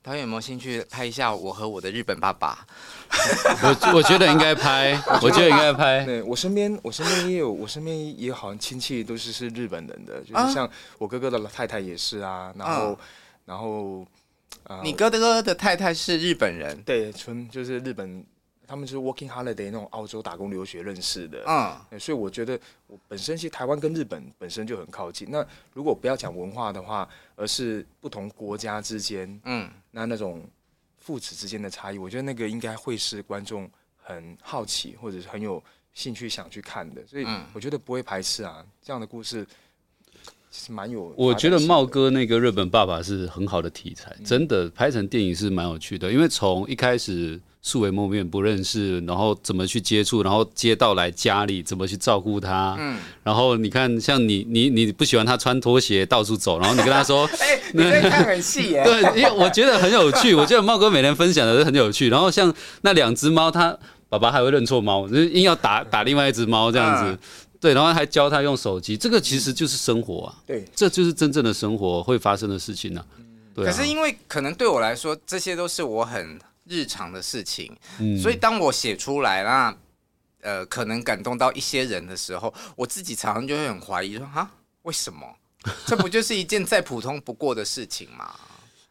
[0.03, 2.67] 导演有没有兴趣拍一下我和我的日本爸爸？
[3.63, 6.05] 我我觉得应该拍， 我觉得应该拍。
[6.05, 12.99] 对，我身边，我身边也有，我身边也有好像亲戚都是是日本人的，就是像我哥哥的太太也是啊，然后，
[13.45, 14.05] 然后，
[14.83, 16.77] 你哥哥的太太是日本人？
[16.83, 18.25] 对，纯就是日本。
[18.73, 25.29] 他们就是 working holiday 那种澳洲打工留学认识的，嗯，所以我觉得我本身其实台湾跟日本本身就很靠近。
[25.31, 27.07] 那如果不要讲文化的话，
[27.37, 30.43] 而是不同国家之间，嗯，那那种
[30.97, 33.71] 父子之间的差异，我觉得那个应该会是观众
[34.03, 37.07] 很好奇或者是很有兴趣想去看的。
[37.07, 39.47] 所以我觉得不会排斥啊，这样的故事
[40.51, 41.13] 其实蛮有。
[41.15, 47.39] 我觉得茂哥那个日本爸爸是很好的题材，真的拍成电影是蛮有趣的，因为从一开始。
[47.65, 67.19] 素未谋面不认识，然后怎么去接触，然后接到来家里怎么去照顾他，嗯，然后你看像你你你不喜欢他穿拖鞋到处走，然后你跟他说， 哎、欸， 你在看很细耶，对，因为我觉得很有趣， 我觉得茂哥每天分享的都很有趣，然后像那两只猫，他爸爸还会认错猫，就是硬要打打另外一只猫这样子，嗯、
[67.61, 76.41] 对，然后还教他用手机，这个其实就是生活啊，对，这就是真正的生活会发生的事情呢、啊，对啊，可是因为可能对我来说，这些都是我很。
[76.65, 77.77] 日常的事情，
[78.21, 79.77] 所以当我写出来，那
[80.41, 84.51] 呃，可能感动到一些人的时候，我自己常常就会很怀疑说，哈，
[84.83, 85.25] 为什么？
[85.87, 88.35] 这不就是一件再普通不过的事情吗？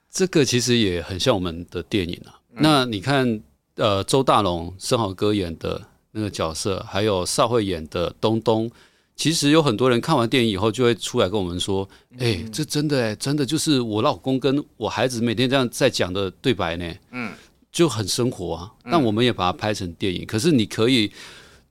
[0.10, 2.40] 这个其实也很像我们的电影啊。
[2.52, 3.42] 嗯、那你看，
[3.76, 5.82] 呃，周大龙、申豪哥演的
[6.12, 8.72] 那个角色，还有邵慧演的东东，
[9.18, 16.94] 其实有很多人看完电影以后，就会出来跟我们说，哎、欸，这真的、欸，真的就是我老公跟我孩子每天这样在讲的对白呢。
[17.12, 17.34] 嗯。
[17.72, 20.24] 就很生活啊，但我们也把它拍成电影。
[20.24, 21.12] 嗯、可是你可以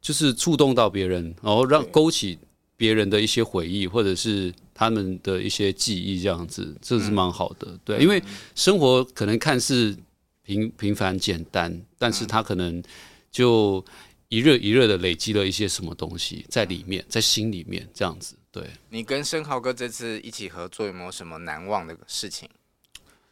[0.01, 2.39] 就是触动到别人，然后让勾起
[2.77, 7.79] 别人的一些回忆，或者是他们的一些记忆，这样子，这是蛮好的。
[7.85, 8.23] 对，因为
[8.55, 9.95] 生活可能看似
[10.43, 12.83] 平平凡简单，但是它可能
[13.31, 13.85] 就
[14.29, 18.35] 一热一热的累积了一些什么东西在里面，在心里面这样子。
[18.51, 22.49] 对，你跟生豪哥这次一起合作，有没有什么难忘的事情？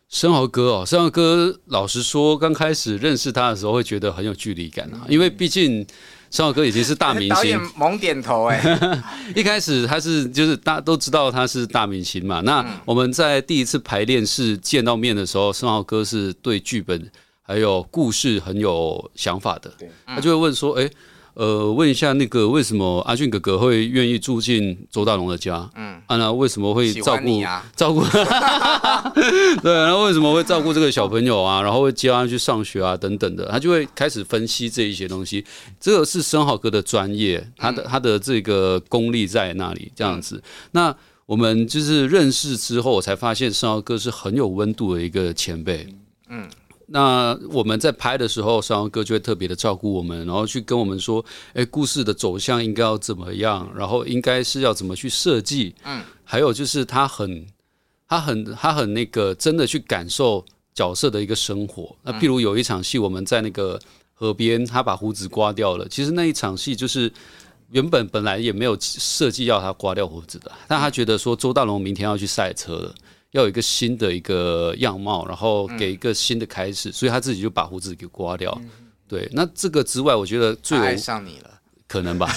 [0.09, 5.87] 申豪哥哦，生豪哥，老实说，刚开始认识他的时候，会觉得很有距离感啊，因为毕竟
[6.31, 7.35] 生豪哥已经是大明星。
[7.35, 8.61] 导演猛点头哎，
[9.37, 12.41] 一开始他是就是大家都知道他是大明星嘛。
[12.41, 17.11] 那我们在第一次排练室见到面的时候，生豪哥是对剧本
[17.43, 19.71] 还有故事很有想法的，
[20.07, 20.91] 他就会问说：“哎。”
[21.39, 25.71] 呃，问一下那个为什么阿俊哥哥会愿意住进周大龙的家？
[25.77, 28.03] 嗯，啊，那为什么会照顾、啊、照顾？
[29.63, 31.63] 对，然后为什么会照顾这个小朋友啊？
[31.63, 35.45] 然后会接他去上学啊，等等的，他就会开始分析这一些东西。
[35.79, 40.43] 这个是生豪哥的专业，他的他的这个功力在那里，这样子。
[40.73, 40.93] 那
[41.25, 45.87] 我们就是认识之后，我才发现生豪哥是很有温度的一个前辈。
[46.29, 46.49] 嗯。
[46.91, 51.23] 那我们在拍的时候，申豪哥就会特别的照顾我们，然后去跟我们说，
[51.53, 57.47] 哎，故事的走向应该要怎么样，然后应该是要怎么去设计，嗯，还有就是他很
[58.09, 61.95] 他很他很那个真的去感受角色的一个生活。
[62.03, 63.79] 那譬如有一场戏，我们在那个
[64.15, 65.87] 河边，他把胡子刮掉了。
[65.89, 67.13] 其实那一场戏就是
[67.71, 72.95] 原本本来也没有设计要他刮掉胡子的，但他觉得说周大龙明天要去赛车了，
[73.33, 78.59] 要有一个新的一个样貌，然后给一个新的开始，所以他自己就把胡子给刮掉。
[79.07, 81.51] 对，那这个之外，我觉得最爱上你了。
[81.87, 82.31] 可能吧，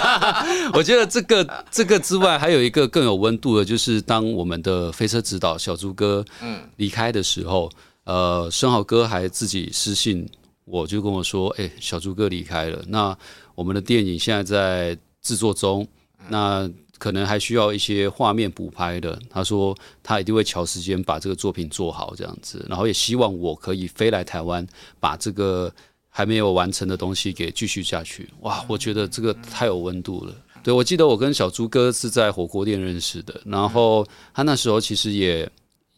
[0.72, 6.62] 我觉得这个这个之外，还有一个更有温度的，就是当我们的飞车指导小猪哥嗯。
[6.76, 7.70] 离开的时候，
[8.04, 10.26] 呃，生蚝哥还自己私信
[10.64, 13.14] 我，就跟我说，哎，小猪哥离开了，那
[13.54, 15.86] 我们的电影现在在制作中，
[16.30, 16.66] 那
[16.98, 19.18] 可能还需要一些画面补拍的。
[19.30, 24.66] 他说他一定会瞧时间把这个作品做好，这样子，然后也希望我可以飞来台湾
[25.00, 25.72] 把这个。
[26.10, 28.64] 还没有完成的东西给继续下去，哇！
[28.66, 30.34] 我觉得这个太有温度了。
[30.64, 35.48] 对，我记得我跟小猪哥是在火锅店认识的，然后他那时候其实也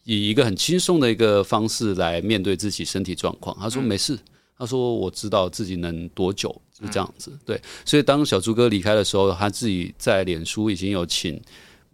[0.04, 3.56] 以一个很轻松的一个方式来面对自己身体状况。
[3.58, 4.18] 他说没事，
[4.58, 7.36] 他说我知道自己能多久，就这样子。
[7.44, 11.40] 对，所以当小猪哥离开的时候，他自己在脸书已经有请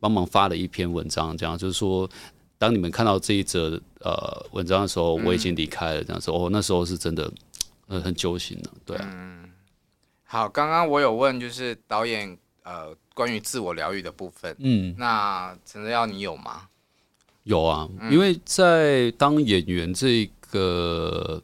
[0.00, 2.08] 帮忙发了一篇文章，这样就是说，
[2.58, 6.04] 当你们看到这一则呃文章的时候，我已经离开了。
[6.04, 7.32] 这样说哦，那时候是真的。
[7.88, 9.08] 呃，很揪心的，对啊。
[9.08, 9.48] 嗯，
[10.24, 16.62] 好，刚刚我有问，就是导演呃，关于自我疗愈的部分，嗯，那陈哲耀你有吗？
[17.44, 21.40] 有啊，嗯，因为在当演员这个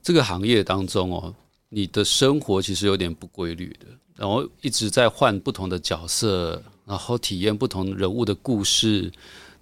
[0.00, 1.34] 这个行业当中哦，
[1.70, 9.10] 你的生活其实有点不规律的，然后一直在换不同的角色，然后体验不同人物的故事，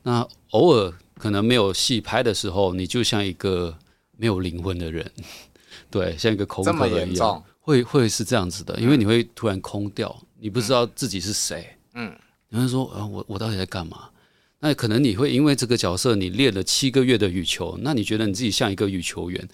[0.02, 3.78] 那偶尔可能没有戏拍的时候，你就像一个。
[4.20, 5.08] 没有灵魂的人，
[5.88, 12.12] 对，像一个空壳一样，会会是这样子的，因为你会突然空掉，你不知道自己是谁，嗯，
[12.48, 14.10] 你会说啊，我我到底在干嘛？
[14.58, 19.48] 那可能你会因为这个角色，你练了七个月的羽球，那你觉得你自己像一个羽球员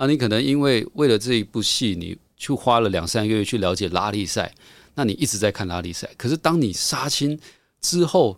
[0.00, 0.06] 啊？
[0.06, 4.50] 你可能因为为了这一部戏，你去花了两三个月去了解拉力赛，
[4.94, 7.38] 那你一直在看拉力赛，可是当你杀青
[7.82, 8.34] 之后，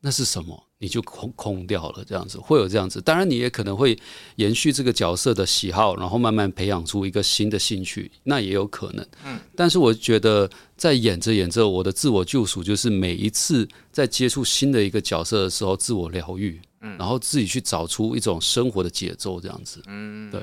[0.00, 0.68] 那是什么？
[0.78, 3.00] 你就空空掉了，这样子会有这样子。
[3.00, 3.96] 当然，你也可能会
[4.34, 9.06] 延续这个角色的喜好，然后慢慢培养出一个新的兴趣，那也有可能。
[9.24, 19.80] 嗯，但是我觉得在演着演着，我的自我救赎就是每一次在接触新的一个角色的时候，自我疗愈，嗯，然后自己去找出一种生活的节奏，这样子。
[19.86, 20.40] 嗯，对。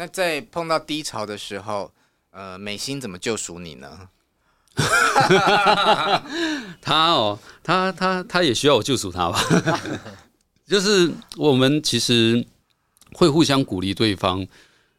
[0.00, 1.92] 那在碰到低潮的时候，
[2.30, 4.08] 呃，美心怎么救赎你呢？
[6.80, 9.38] 他哦，他他他也需要我救赎他吧？
[10.66, 12.42] 就是我们其实
[13.12, 14.46] 会互相鼓励对方，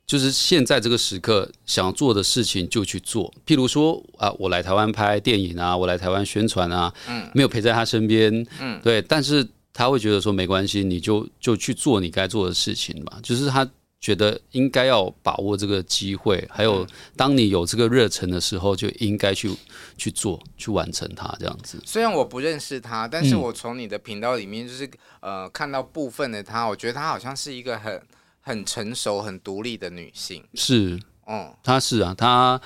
[0.06, 3.34] 就是现在这个时刻想做的事情就去做。
[3.44, 13.18] 譬如说啊，我来台湾拍电影啊，我来台湾宣传啊，嗯，没有陪在他身边，嗯，对，但是他会觉得说没关系，你就就去做你该做的事情吧。
[13.24, 13.68] 就是他。
[14.02, 16.86] 觉得应该要把握这个机会，还有
[17.16, 19.56] 当你有这个热忱的时候，就应该去
[19.96, 21.80] 去做，去完成它这样子。
[21.86, 24.88] 虽然我不认识他，但是我从你的频道里面就是、
[25.20, 28.02] 嗯、呃看到部分的他，我觉得他好像是一个很
[28.42, 30.44] 很成熟、很独立的女性。
[30.56, 32.60] 是，嗯，她是啊，他。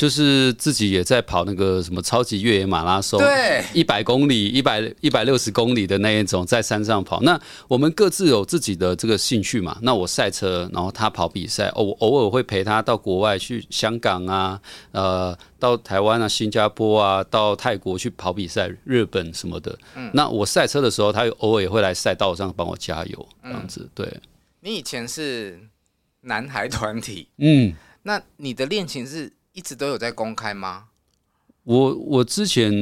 [0.00, 7.20] 就是自己也在跑那个什么超级越野马拉松，对，一百公里、一百一百六十公里的那一种，在山上跑。
[7.20, 9.76] 那我们各自有自己的这个兴趣嘛。
[9.82, 14.58] 那我赛车，然后他跑比赛，偶偶尔会陪他到国外去，香港啊，
[14.92, 19.78] 呃，到台湾啊、新加坡啊，到泰国去跑比赛，日本什么的。
[19.96, 23.86] 嗯，那我赛车的时候，他偶尔也会来赛道上帮我加油，这样子。
[23.94, 24.10] 对，
[24.60, 25.60] 你以前是
[26.22, 29.30] 男孩团体，嗯，那你的恋情是？
[29.52, 30.84] 一直都有在公开吗？
[31.64, 32.72] 我我之前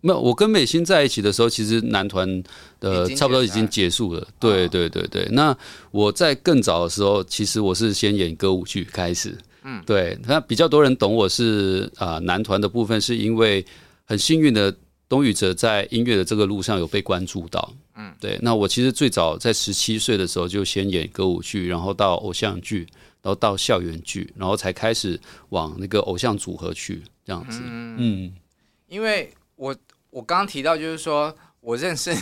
[0.00, 2.42] 没有，我跟美心在一起的时候，其实男团
[2.78, 4.26] 的差不多已经结束了。
[4.38, 5.54] 对对对对，那
[5.90, 9.36] 我在更早的时候，其实我是先演歌舞剧开始。
[9.64, 13.64] 嗯，对，那比较多人懂我是啊、呃，男团的部分是因为
[14.04, 14.74] 很幸运的
[15.08, 17.74] 东雨哲在音乐的这个路上有被关注到。
[17.96, 22.86] 嗯，对，那我其实最早在十七岁的时候就先演歌舞剧，然后到偶像剧。
[23.22, 27.60] 然后到校园剧，然后才开始往那个偶像组合去这样子。
[27.64, 28.32] 嗯，嗯，
[28.88, 29.74] 因为我
[30.10, 32.14] 我刚刚提到，就是说我认识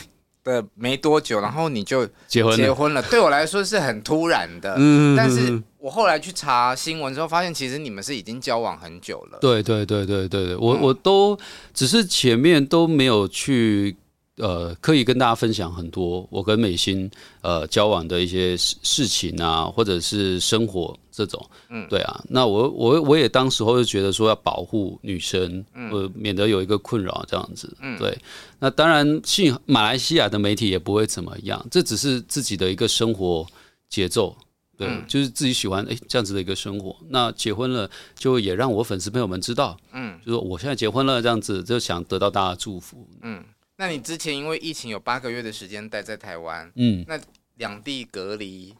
[0.42, 4.74] 的没多久，然后你就结婚结婚了，对我来说是很突然的。
[4.78, 9.38] 嗯，但是我后来去查新闻之后，发现其实你们是已经交往很久了。
[9.40, 11.38] 对对对对对对，我我都
[11.74, 13.96] 只是前面都没有去
[14.36, 17.10] 呃，可以跟大家分享很多我跟美心
[17.40, 22.22] 呃交往的一些事事情啊，或者是生活这种，嗯，对啊。
[22.28, 28.16] 那我我我也当时候就觉得说要保护女生，呃，免得有一个困扰这样子，嗯，对。
[28.58, 33.46] 那当然，信马来西亚的媒体也不会怎么样，这只是自己的一个生活
[33.88, 34.36] 节奏，
[34.76, 36.94] 对，嗯、就是自己喜欢哎这样子的一个生活。
[37.08, 43.42] 那结婚了，就也让我粉丝朋友们知道，嗯，就说我现在结婚了这样子，就想得到大家祝福，嗯。
[43.78, 47.18] 那你之前因为疫情有八个月的时间待在台湾，嗯，那
[47.56, 48.74] 两地隔离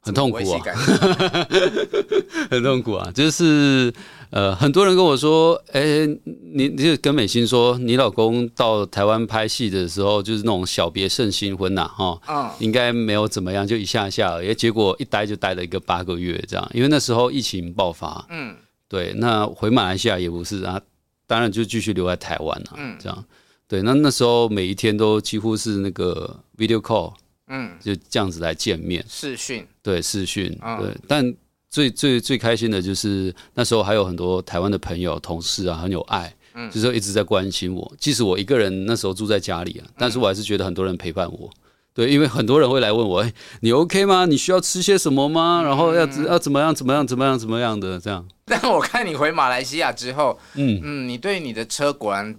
[0.00, 0.60] 很痛苦啊，
[2.50, 3.92] 很痛苦啊，就是
[4.30, 6.06] 呃，很多人跟我说，哎、欸，
[6.54, 18.56] 你你就跟美心说，你老公到台湾拍戏的时候，就是那种小别胜新婚呐，哈，嗯，应该没有怎么样，就一下下而已，结果一待就待了一个八个月这样，因为那时候疫情爆发，嗯，
[18.88, 20.80] 对，那回马来西亚也不是啊，
[21.26, 23.22] 当然就继续留在台湾了，嗯，这样。
[23.70, 27.14] 对，那那时候每一天都几乎是那个 video call，
[27.46, 30.50] 嗯，就这样子来见面，视讯，对，视讯，
[30.80, 30.92] 对。
[31.06, 31.32] 但
[31.70, 37.94] 最最最开心的就是那时候还有很多台湾的朋友、同事啊，很有爱，嗯，就是一直在关心我。
[37.96, 41.48] 即使我一个人那时候住在家里啊，但是我还是觉得很多人陪伴我。
[41.94, 44.26] 对，因为很多人会来问我，哎，你 OK 吗？
[44.26, 45.62] 你需要吃些什么吗？
[45.62, 46.74] 然后要要怎么样？
[46.74, 47.06] 怎么样？
[47.06, 47.38] 怎么样？
[47.38, 48.26] 怎么样的这样？
[48.46, 52.34] 但我看你回马来西亚之后，嗯嗯，你对你的车果然。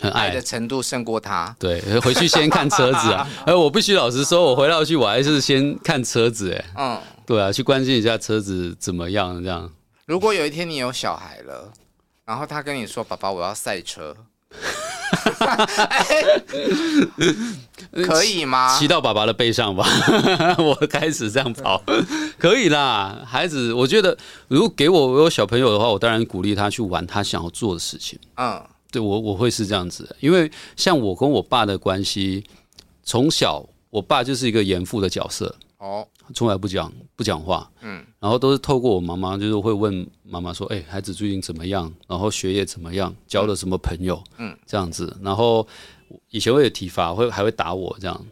[0.00, 3.28] 很爱的程度胜过他，对，回去先看车子啊。
[3.46, 9.70] 哎，我必须老实说，我回到去我还是先看车子，哎，嗯，对啊，去关心一下车子怎么样，这样。
[10.06, 11.72] 如果有一天你有小孩了，
[12.24, 14.16] 然后他跟你说：“爸爸，我要赛车。”
[18.06, 18.76] 可以吗？
[18.78, 19.86] 骑到爸爸的背上吧，
[20.58, 21.82] 我开始这样跑，
[22.38, 23.22] 可以啦。
[23.26, 24.16] 孩子，我觉得
[24.48, 28.60] 如果给我我有小朋友的话，我当然鼓励他去玩他想要做的事情，嗯。
[28.92, 32.44] 对我我会是这样子，因为像我跟我爸的关系，
[33.02, 41.92] 从小我爸就是一个严父的角色哦，从来不讲不讲话，嗯，然后都是透过我妈妈，就是会问妈妈说，哎，孩子最近怎么样？
[42.06, 43.12] 然后学业怎么样？
[43.26, 44.22] 交了什么朋友？
[44.36, 45.66] 嗯，这样子，然后
[46.28, 48.26] 以前会有体罚，会还会打我这样，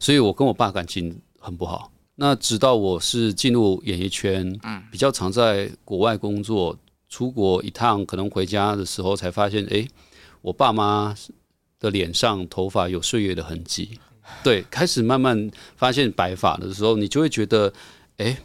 [0.00, 1.92] 所以我跟我爸感情很不好。
[2.14, 6.74] 那直到我是进入演艺圈，嗯，比较常在国外工作。
[7.16, 9.88] 出国一趟，可能回家的时候才发现，哎，
[10.42, 11.16] 我爸妈
[11.80, 13.98] 的脸上头发有岁月的痕迹。
[14.44, 17.72] 对，开始慢慢发现白发的时候，你就会觉得，
[18.18, 18.36] 哎，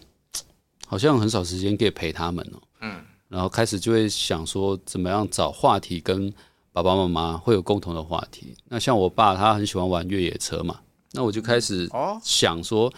[0.88, 2.61] 好像很少时间可以陪他们哦。
[2.80, 3.01] 嗯。
[3.28, 6.34] 然后开始就会想说，怎么样找话题跟
[6.72, 8.55] 爸爸妈妈会有共同的话题。
[8.69, 10.80] 那像我爸，他很喜欢玩越野车嘛，
[11.11, 11.89] 那我就开始
[12.24, 12.89] 想说。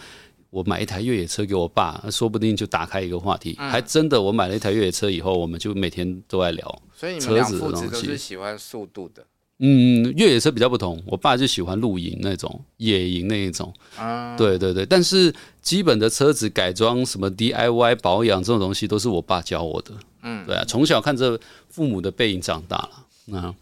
[0.54, 3.56] 我买一台越野车给我爸，说不定就打开一个话题。
[3.58, 6.82] 嗯、还真的，我买了一台越野车以后，我们就每天都在聊。
[6.94, 9.26] 所以你们两父子都是喜欢速度的。
[9.58, 13.74] 嗯，越野车比较不同，我爸就喜欢露营那种、野营那一种。
[13.96, 14.86] 啊，对对对。
[14.86, 19.90] 但是基本的车子改装、什么 DIY 保养这种东西，都是我爸教我的。
[20.22, 21.36] 嗯，对啊，从小看着
[21.68, 23.36] 父母的背影长大了。
[23.40, 23.52] 啊。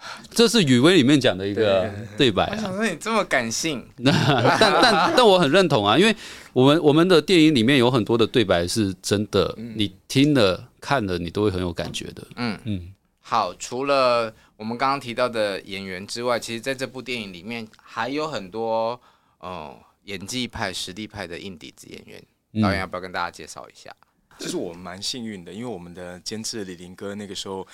[0.30, 2.52] 这是雨薇里面讲的一个对白啊！
[2.52, 6.16] 我想说你这么感性， 但但但我很认同啊，因为
[6.52, 12.26] 我们我们的电影里面有很多的对白是真的，你听了看了你都会很有感觉的。
[12.36, 12.92] 嗯嗯。
[13.20, 18.98] 好，除了我们刚刚提到的演员之外，其实在这部电影里面还有很多
[19.38, 23.94] 哦演技派、实力派的硬底子演员，导演要不要跟大家介绍一下？
[24.38, 27.66] 其实我们蛮幸运的，因为我们的监制李林哥那个时候。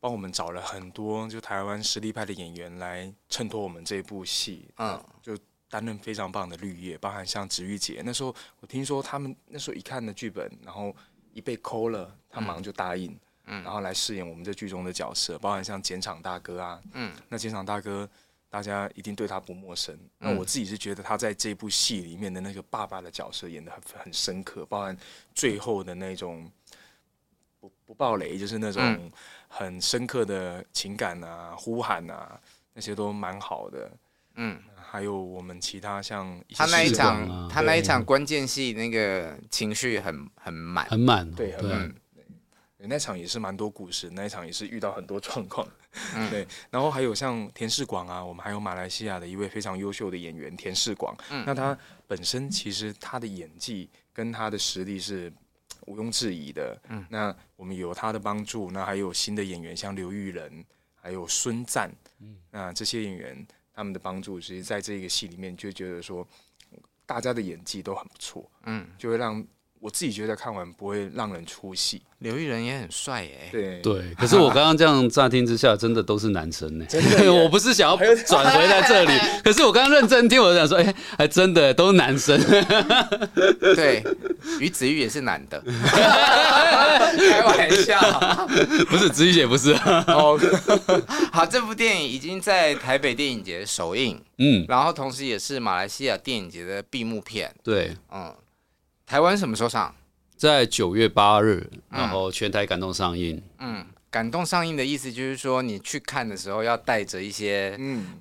[0.00, 5.36] 帮我们找了很多就台湾实力派的演员来衬托我们这部戏，嗯，就
[5.68, 8.00] 担任非常棒的绿叶，包含像植玉姐。
[8.04, 10.96] 那时候我听说他们那时候一看的剧本，然后
[11.34, 18.08] 一被抠了，他马上就答应，嗯，然后来饰演我们这剧中的角色，包含像剪场大哥啊，嗯，那剪场大哥
[18.48, 19.96] 大家一定对他不陌生。
[20.18, 24.96] 那我自己是觉得他在这部戏里面的那个爸爸的角色演得很很深刻，包含
[25.34, 26.50] 最后的那种
[27.90, 28.80] 不不爆雷，就是那种。
[28.82, 29.10] 嗯
[29.52, 32.40] 很深刻的情感啊，呼喊啊，
[32.72, 33.90] 那些都蛮好的。
[34.36, 41.92] 嗯，还有我们其他像他那一场，啊、他那一场关键戏，那个情绪很很满，很满，对，很满。
[42.76, 45.66] 那场也是蛮多故事，那一场也是遇到很多状况。
[46.14, 51.12] 嗯、对，然后还有像田世广啊，我们还有马来西亚的一位非常优秀的演员田世广。
[51.32, 51.76] 嗯，那他
[52.06, 55.32] 本身其实他的演技跟他的实力是。
[55.90, 60.64] 毋庸置疑的，嗯，那我们有他的帮助，那还有新的演员，像刘玉仁，
[60.94, 66.26] 还有孙赞，嗯，那这些演员他们的帮助，其实在这个戏里面就觉得说，
[67.04, 69.44] 大家的演技都很不错，嗯，就会让
[69.80, 72.02] 我自己觉得看完不会让人出戏。
[72.18, 74.14] 刘玉仁也很帅耶，对对。
[74.18, 76.84] 可是我刚刚这样乍听之下，真的都是男生呢。
[76.86, 79.12] 真的， 我不是想要转回在这里，
[79.42, 82.38] 可是我刚刚认真听，我就想说，哎，还真的都是男生。
[83.74, 84.04] 对，
[84.60, 87.98] 于子玉也是男的，开玩笑，
[88.90, 89.72] 不是子玉姐不是。
[89.72, 90.38] 哦，
[91.32, 97.50] 好，这部电影已经在台北电影节首映，嗯，然后同时也是马来西亚电影节的闭幕片。
[97.64, 98.30] 对，嗯，
[99.10, 99.92] 台湾什么时候上？
[100.36, 103.42] 在九月八日，然后全台感动上映。
[103.58, 108.20] 嗯，感动上映的意思就是说，你去看的时候要带着一些，嗯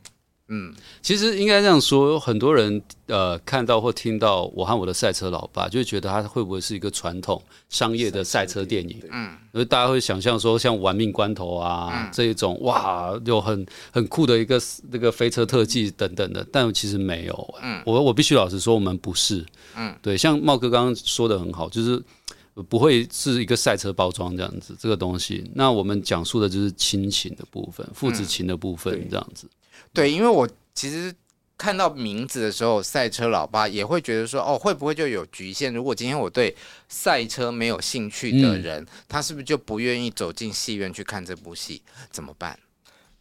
[0.50, 9.00] 嗯，其实应该这样说，很多人呃看到或听到我和我的赛车老爸，就会觉得他会不会是一个传统商业的赛车电影？
[9.12, 14.60] 嗯，因为大家会想象说，像玩命关头啊、嗯、这一种，哇，有很很酷的一个
[14.92, 17.56] 那个飞车特技等等的，但其实没有。
[17.62, 19.46] 嗯，我我必须老实说，我们不是。
[19.76, 22.02] 嗯，对，像茂哥刚刚说的很好，就是
[22.68, 25.50] 不会是一个赛车包装这样子这个东西。
[25.54, 29.46] 那我们讲述的就是亲情的部分，父子情的部分这样子。
[29.46, 29.59] 嗯、
[29.94, 31.14] 对，因为我其实
[31.58, 35.74] 看到名字的时候，赛车老爸也会觉得说，哦，会不会就有局限？
[35.74, 36.56] 如果今天我对
[36.88, 41.82] 赛车没有兴趣的人，嗯、他是不是就不愿意走进戏院去看这部戏？
[42.10, 42.58] 怎么办？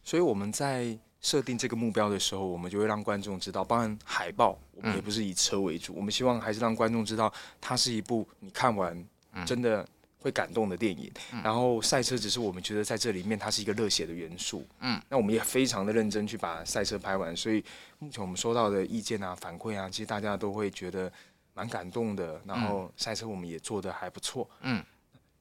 [0.03, 4.57] 所以我们在设定这个目标的时候，我们就会让观众知道，包含海报。
[4.81, 9.05] 我们也不是以车为主，嗯、我们希望还是让观众知道，它是一部你看完
[9.45, 9.85] 真的
[10.19, 11.11] 会感动的电影。
[11.33, 14.65] 嗯、然后赛车只是我们觉得在这里面它是一个热血的元素。
[14.81, 17.35] 嗯，那我们也非常的认真去把赛车拍完。
[17.35, 17.63] 所以
[17.97, 21.11] 目前我们收到的意见啊、反馈啊，其实大家都会觉得
[21.53, 22.39] 蛮感动的。
[22.45, 24.49] 然后赛车我们也做得还不错。
[24.61, 24.83] 嗯，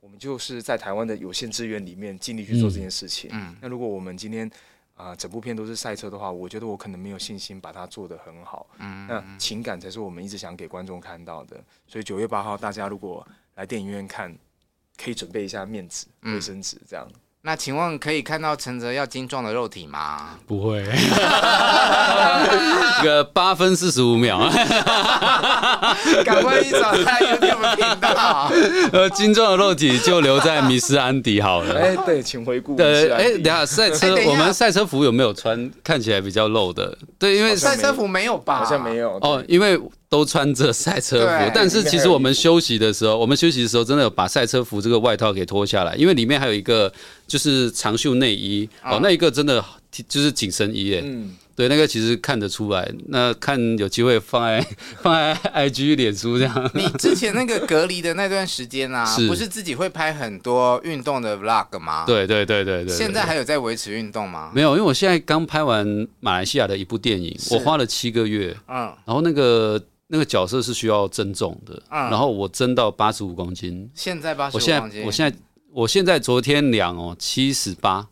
[0.00, 3.30] 我们就是在台湾的有限资源里面尽力去做这件事情。
[3.32, 4.50] 嗯，那如果我们今天。
[4.98, 8.66] 啊，整部片都是赛车的话，我觉得我可能没有信心把它做得很好。
[8.80, 11.56] 嗯，那情感才是我们一直想给观众看到的。
[11.86, 13.24] 所以九月八号，大家如果
[13.54, 14.36] 来电影院看，
[15.02, 17.06] 可以准备一下面纸、卫生纸这样。
[17.42, 20.30] 那请问可以看到陈泽要精壮的肉体吗？
[20.44, 21.08] 不会，一
[23.04, 24.40] 个八分四十五秒，
[26.24, 28.50] 赶快去找他 YouTube 频道。
[28.92, 31.78] 呃，精壮的肉体就留在迷失安迪好了。
[31.78, 32.74] 哎，对，请回顾。
[32.74, 36.98] 对，哎，等下赛车，我们赛车服有没有穿看起来比较露的？
[37.20, 38.58] 对，因为赛车服没有吧？
[38.58, 39.16] 好像没有。
[39.22, 39.80] 哦，因为。
[40.08, 46.92] 都穿着赛车服，但是其实我们休息的时候，我们休息的时候真的有把赛车服这个外套给脱下来，因为里面还有一个
[47.26, 51.02] 就是长袖内衣哦，那一个真的就是紧身衣耶。
[51.04, 52.90] 嗯，对，那个其实看得出来。
[53.06, 54.66] 那看有机会放在
[55.02, 55.34] 放在
[55.68, 56.70] IG 脸书这样。
[56.74, 62.04] 你之前那个隔离的那段时间啊， 不是自己会拍很多运动的 Vlog 吗？
[62.06, 62.96] 对对对对对。
[62.96, 64.52] 现在还有在维持运动吗？
[64.54, 68.56] 没有，因为我现在刚拍完马来西亚的一部电影，我花了七个月。
[68.68, 69.82] 嗯，然后那个。
[70.10, 73.86] 那个角色是需要增重的，嗯、然后我增到八十五公斤。
[73.92, 75.02] 现在八十五公斤。
[75.04, 75.38] 我现在，我现在，
[75.70, 78.06] 我现在昨天量哦，七十八。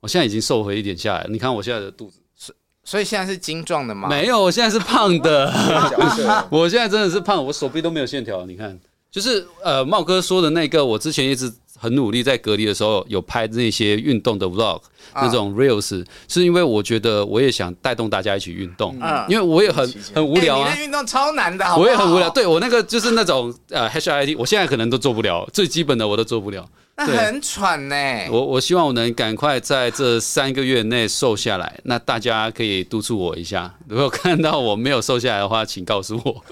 [0.00, 1.26] 我现在已经瘦回一点下来。
[1.28, 4.08] 你看我现在的肚子，所所以现在是精壮的吗？
[4.08, 5.52] 没有，我现在是胖的。
[6.50, 8.46] 我现在真的是胖，我手臂都没有线条。
[8.46, 8.78] 你看，
[9.10, 11.52] 就是呃，茂哥说的那个，我之前一直。
[11.80, 14.80] 很努力，在隔离的时候有拍那些运动的 vlog，
[15.14, 20.68] 那种 reels，是因为我觉得我也想带动大家一起运动，因为我也很很无聊啊。
[20.68, 21.78] 你的运动超难的，好好？
[21.78, 22.28] 我也很无聊。
[22.30, 26.68] 对，我那个就是那种呃 HIIT，我现在可能都做不了，最基本的我都做不了。
[26.98, 27.96] 那很喘呢。
[28.28, 31.78] 我我希望我能赶快在这三个月内瘦下来。
[31.84, 36.44] 那大家可以督促我一下，如果看到我没有瘦下来的话，请告诉我。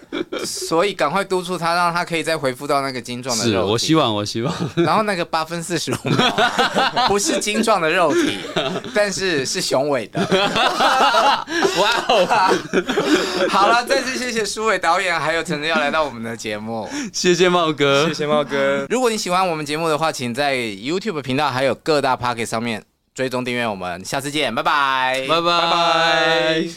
[0.44, 3.56] 所以赶快督促他，让他可以再恢复到那个精壮的肉体。
[3.56, 4.54] 是，我希望，我希望。
[4.76, 6.36] 然后那个八分四十五秒，
[7.08, 8.38] 不是精壮的肉体，
[8.94, 10.20] 但是是雄伟的。
[11.80, 12.24] 哇哦！
[13.48, 16.88] 好了，再次谢谢舒伟导演还有承泽要来到我们的节目。
[17.12, 18.86] 谢谢茂哥，谢谢茂哥。
[18.88, 20.35] 如果你喜欢我们节目的话，请。
[20.36, 22.84] 在 YouTube 频道还有各大 Pocket 上面
[23.14, 26.68] 追踪订阅我们，下次见，拜拜，拜拜，拜拜。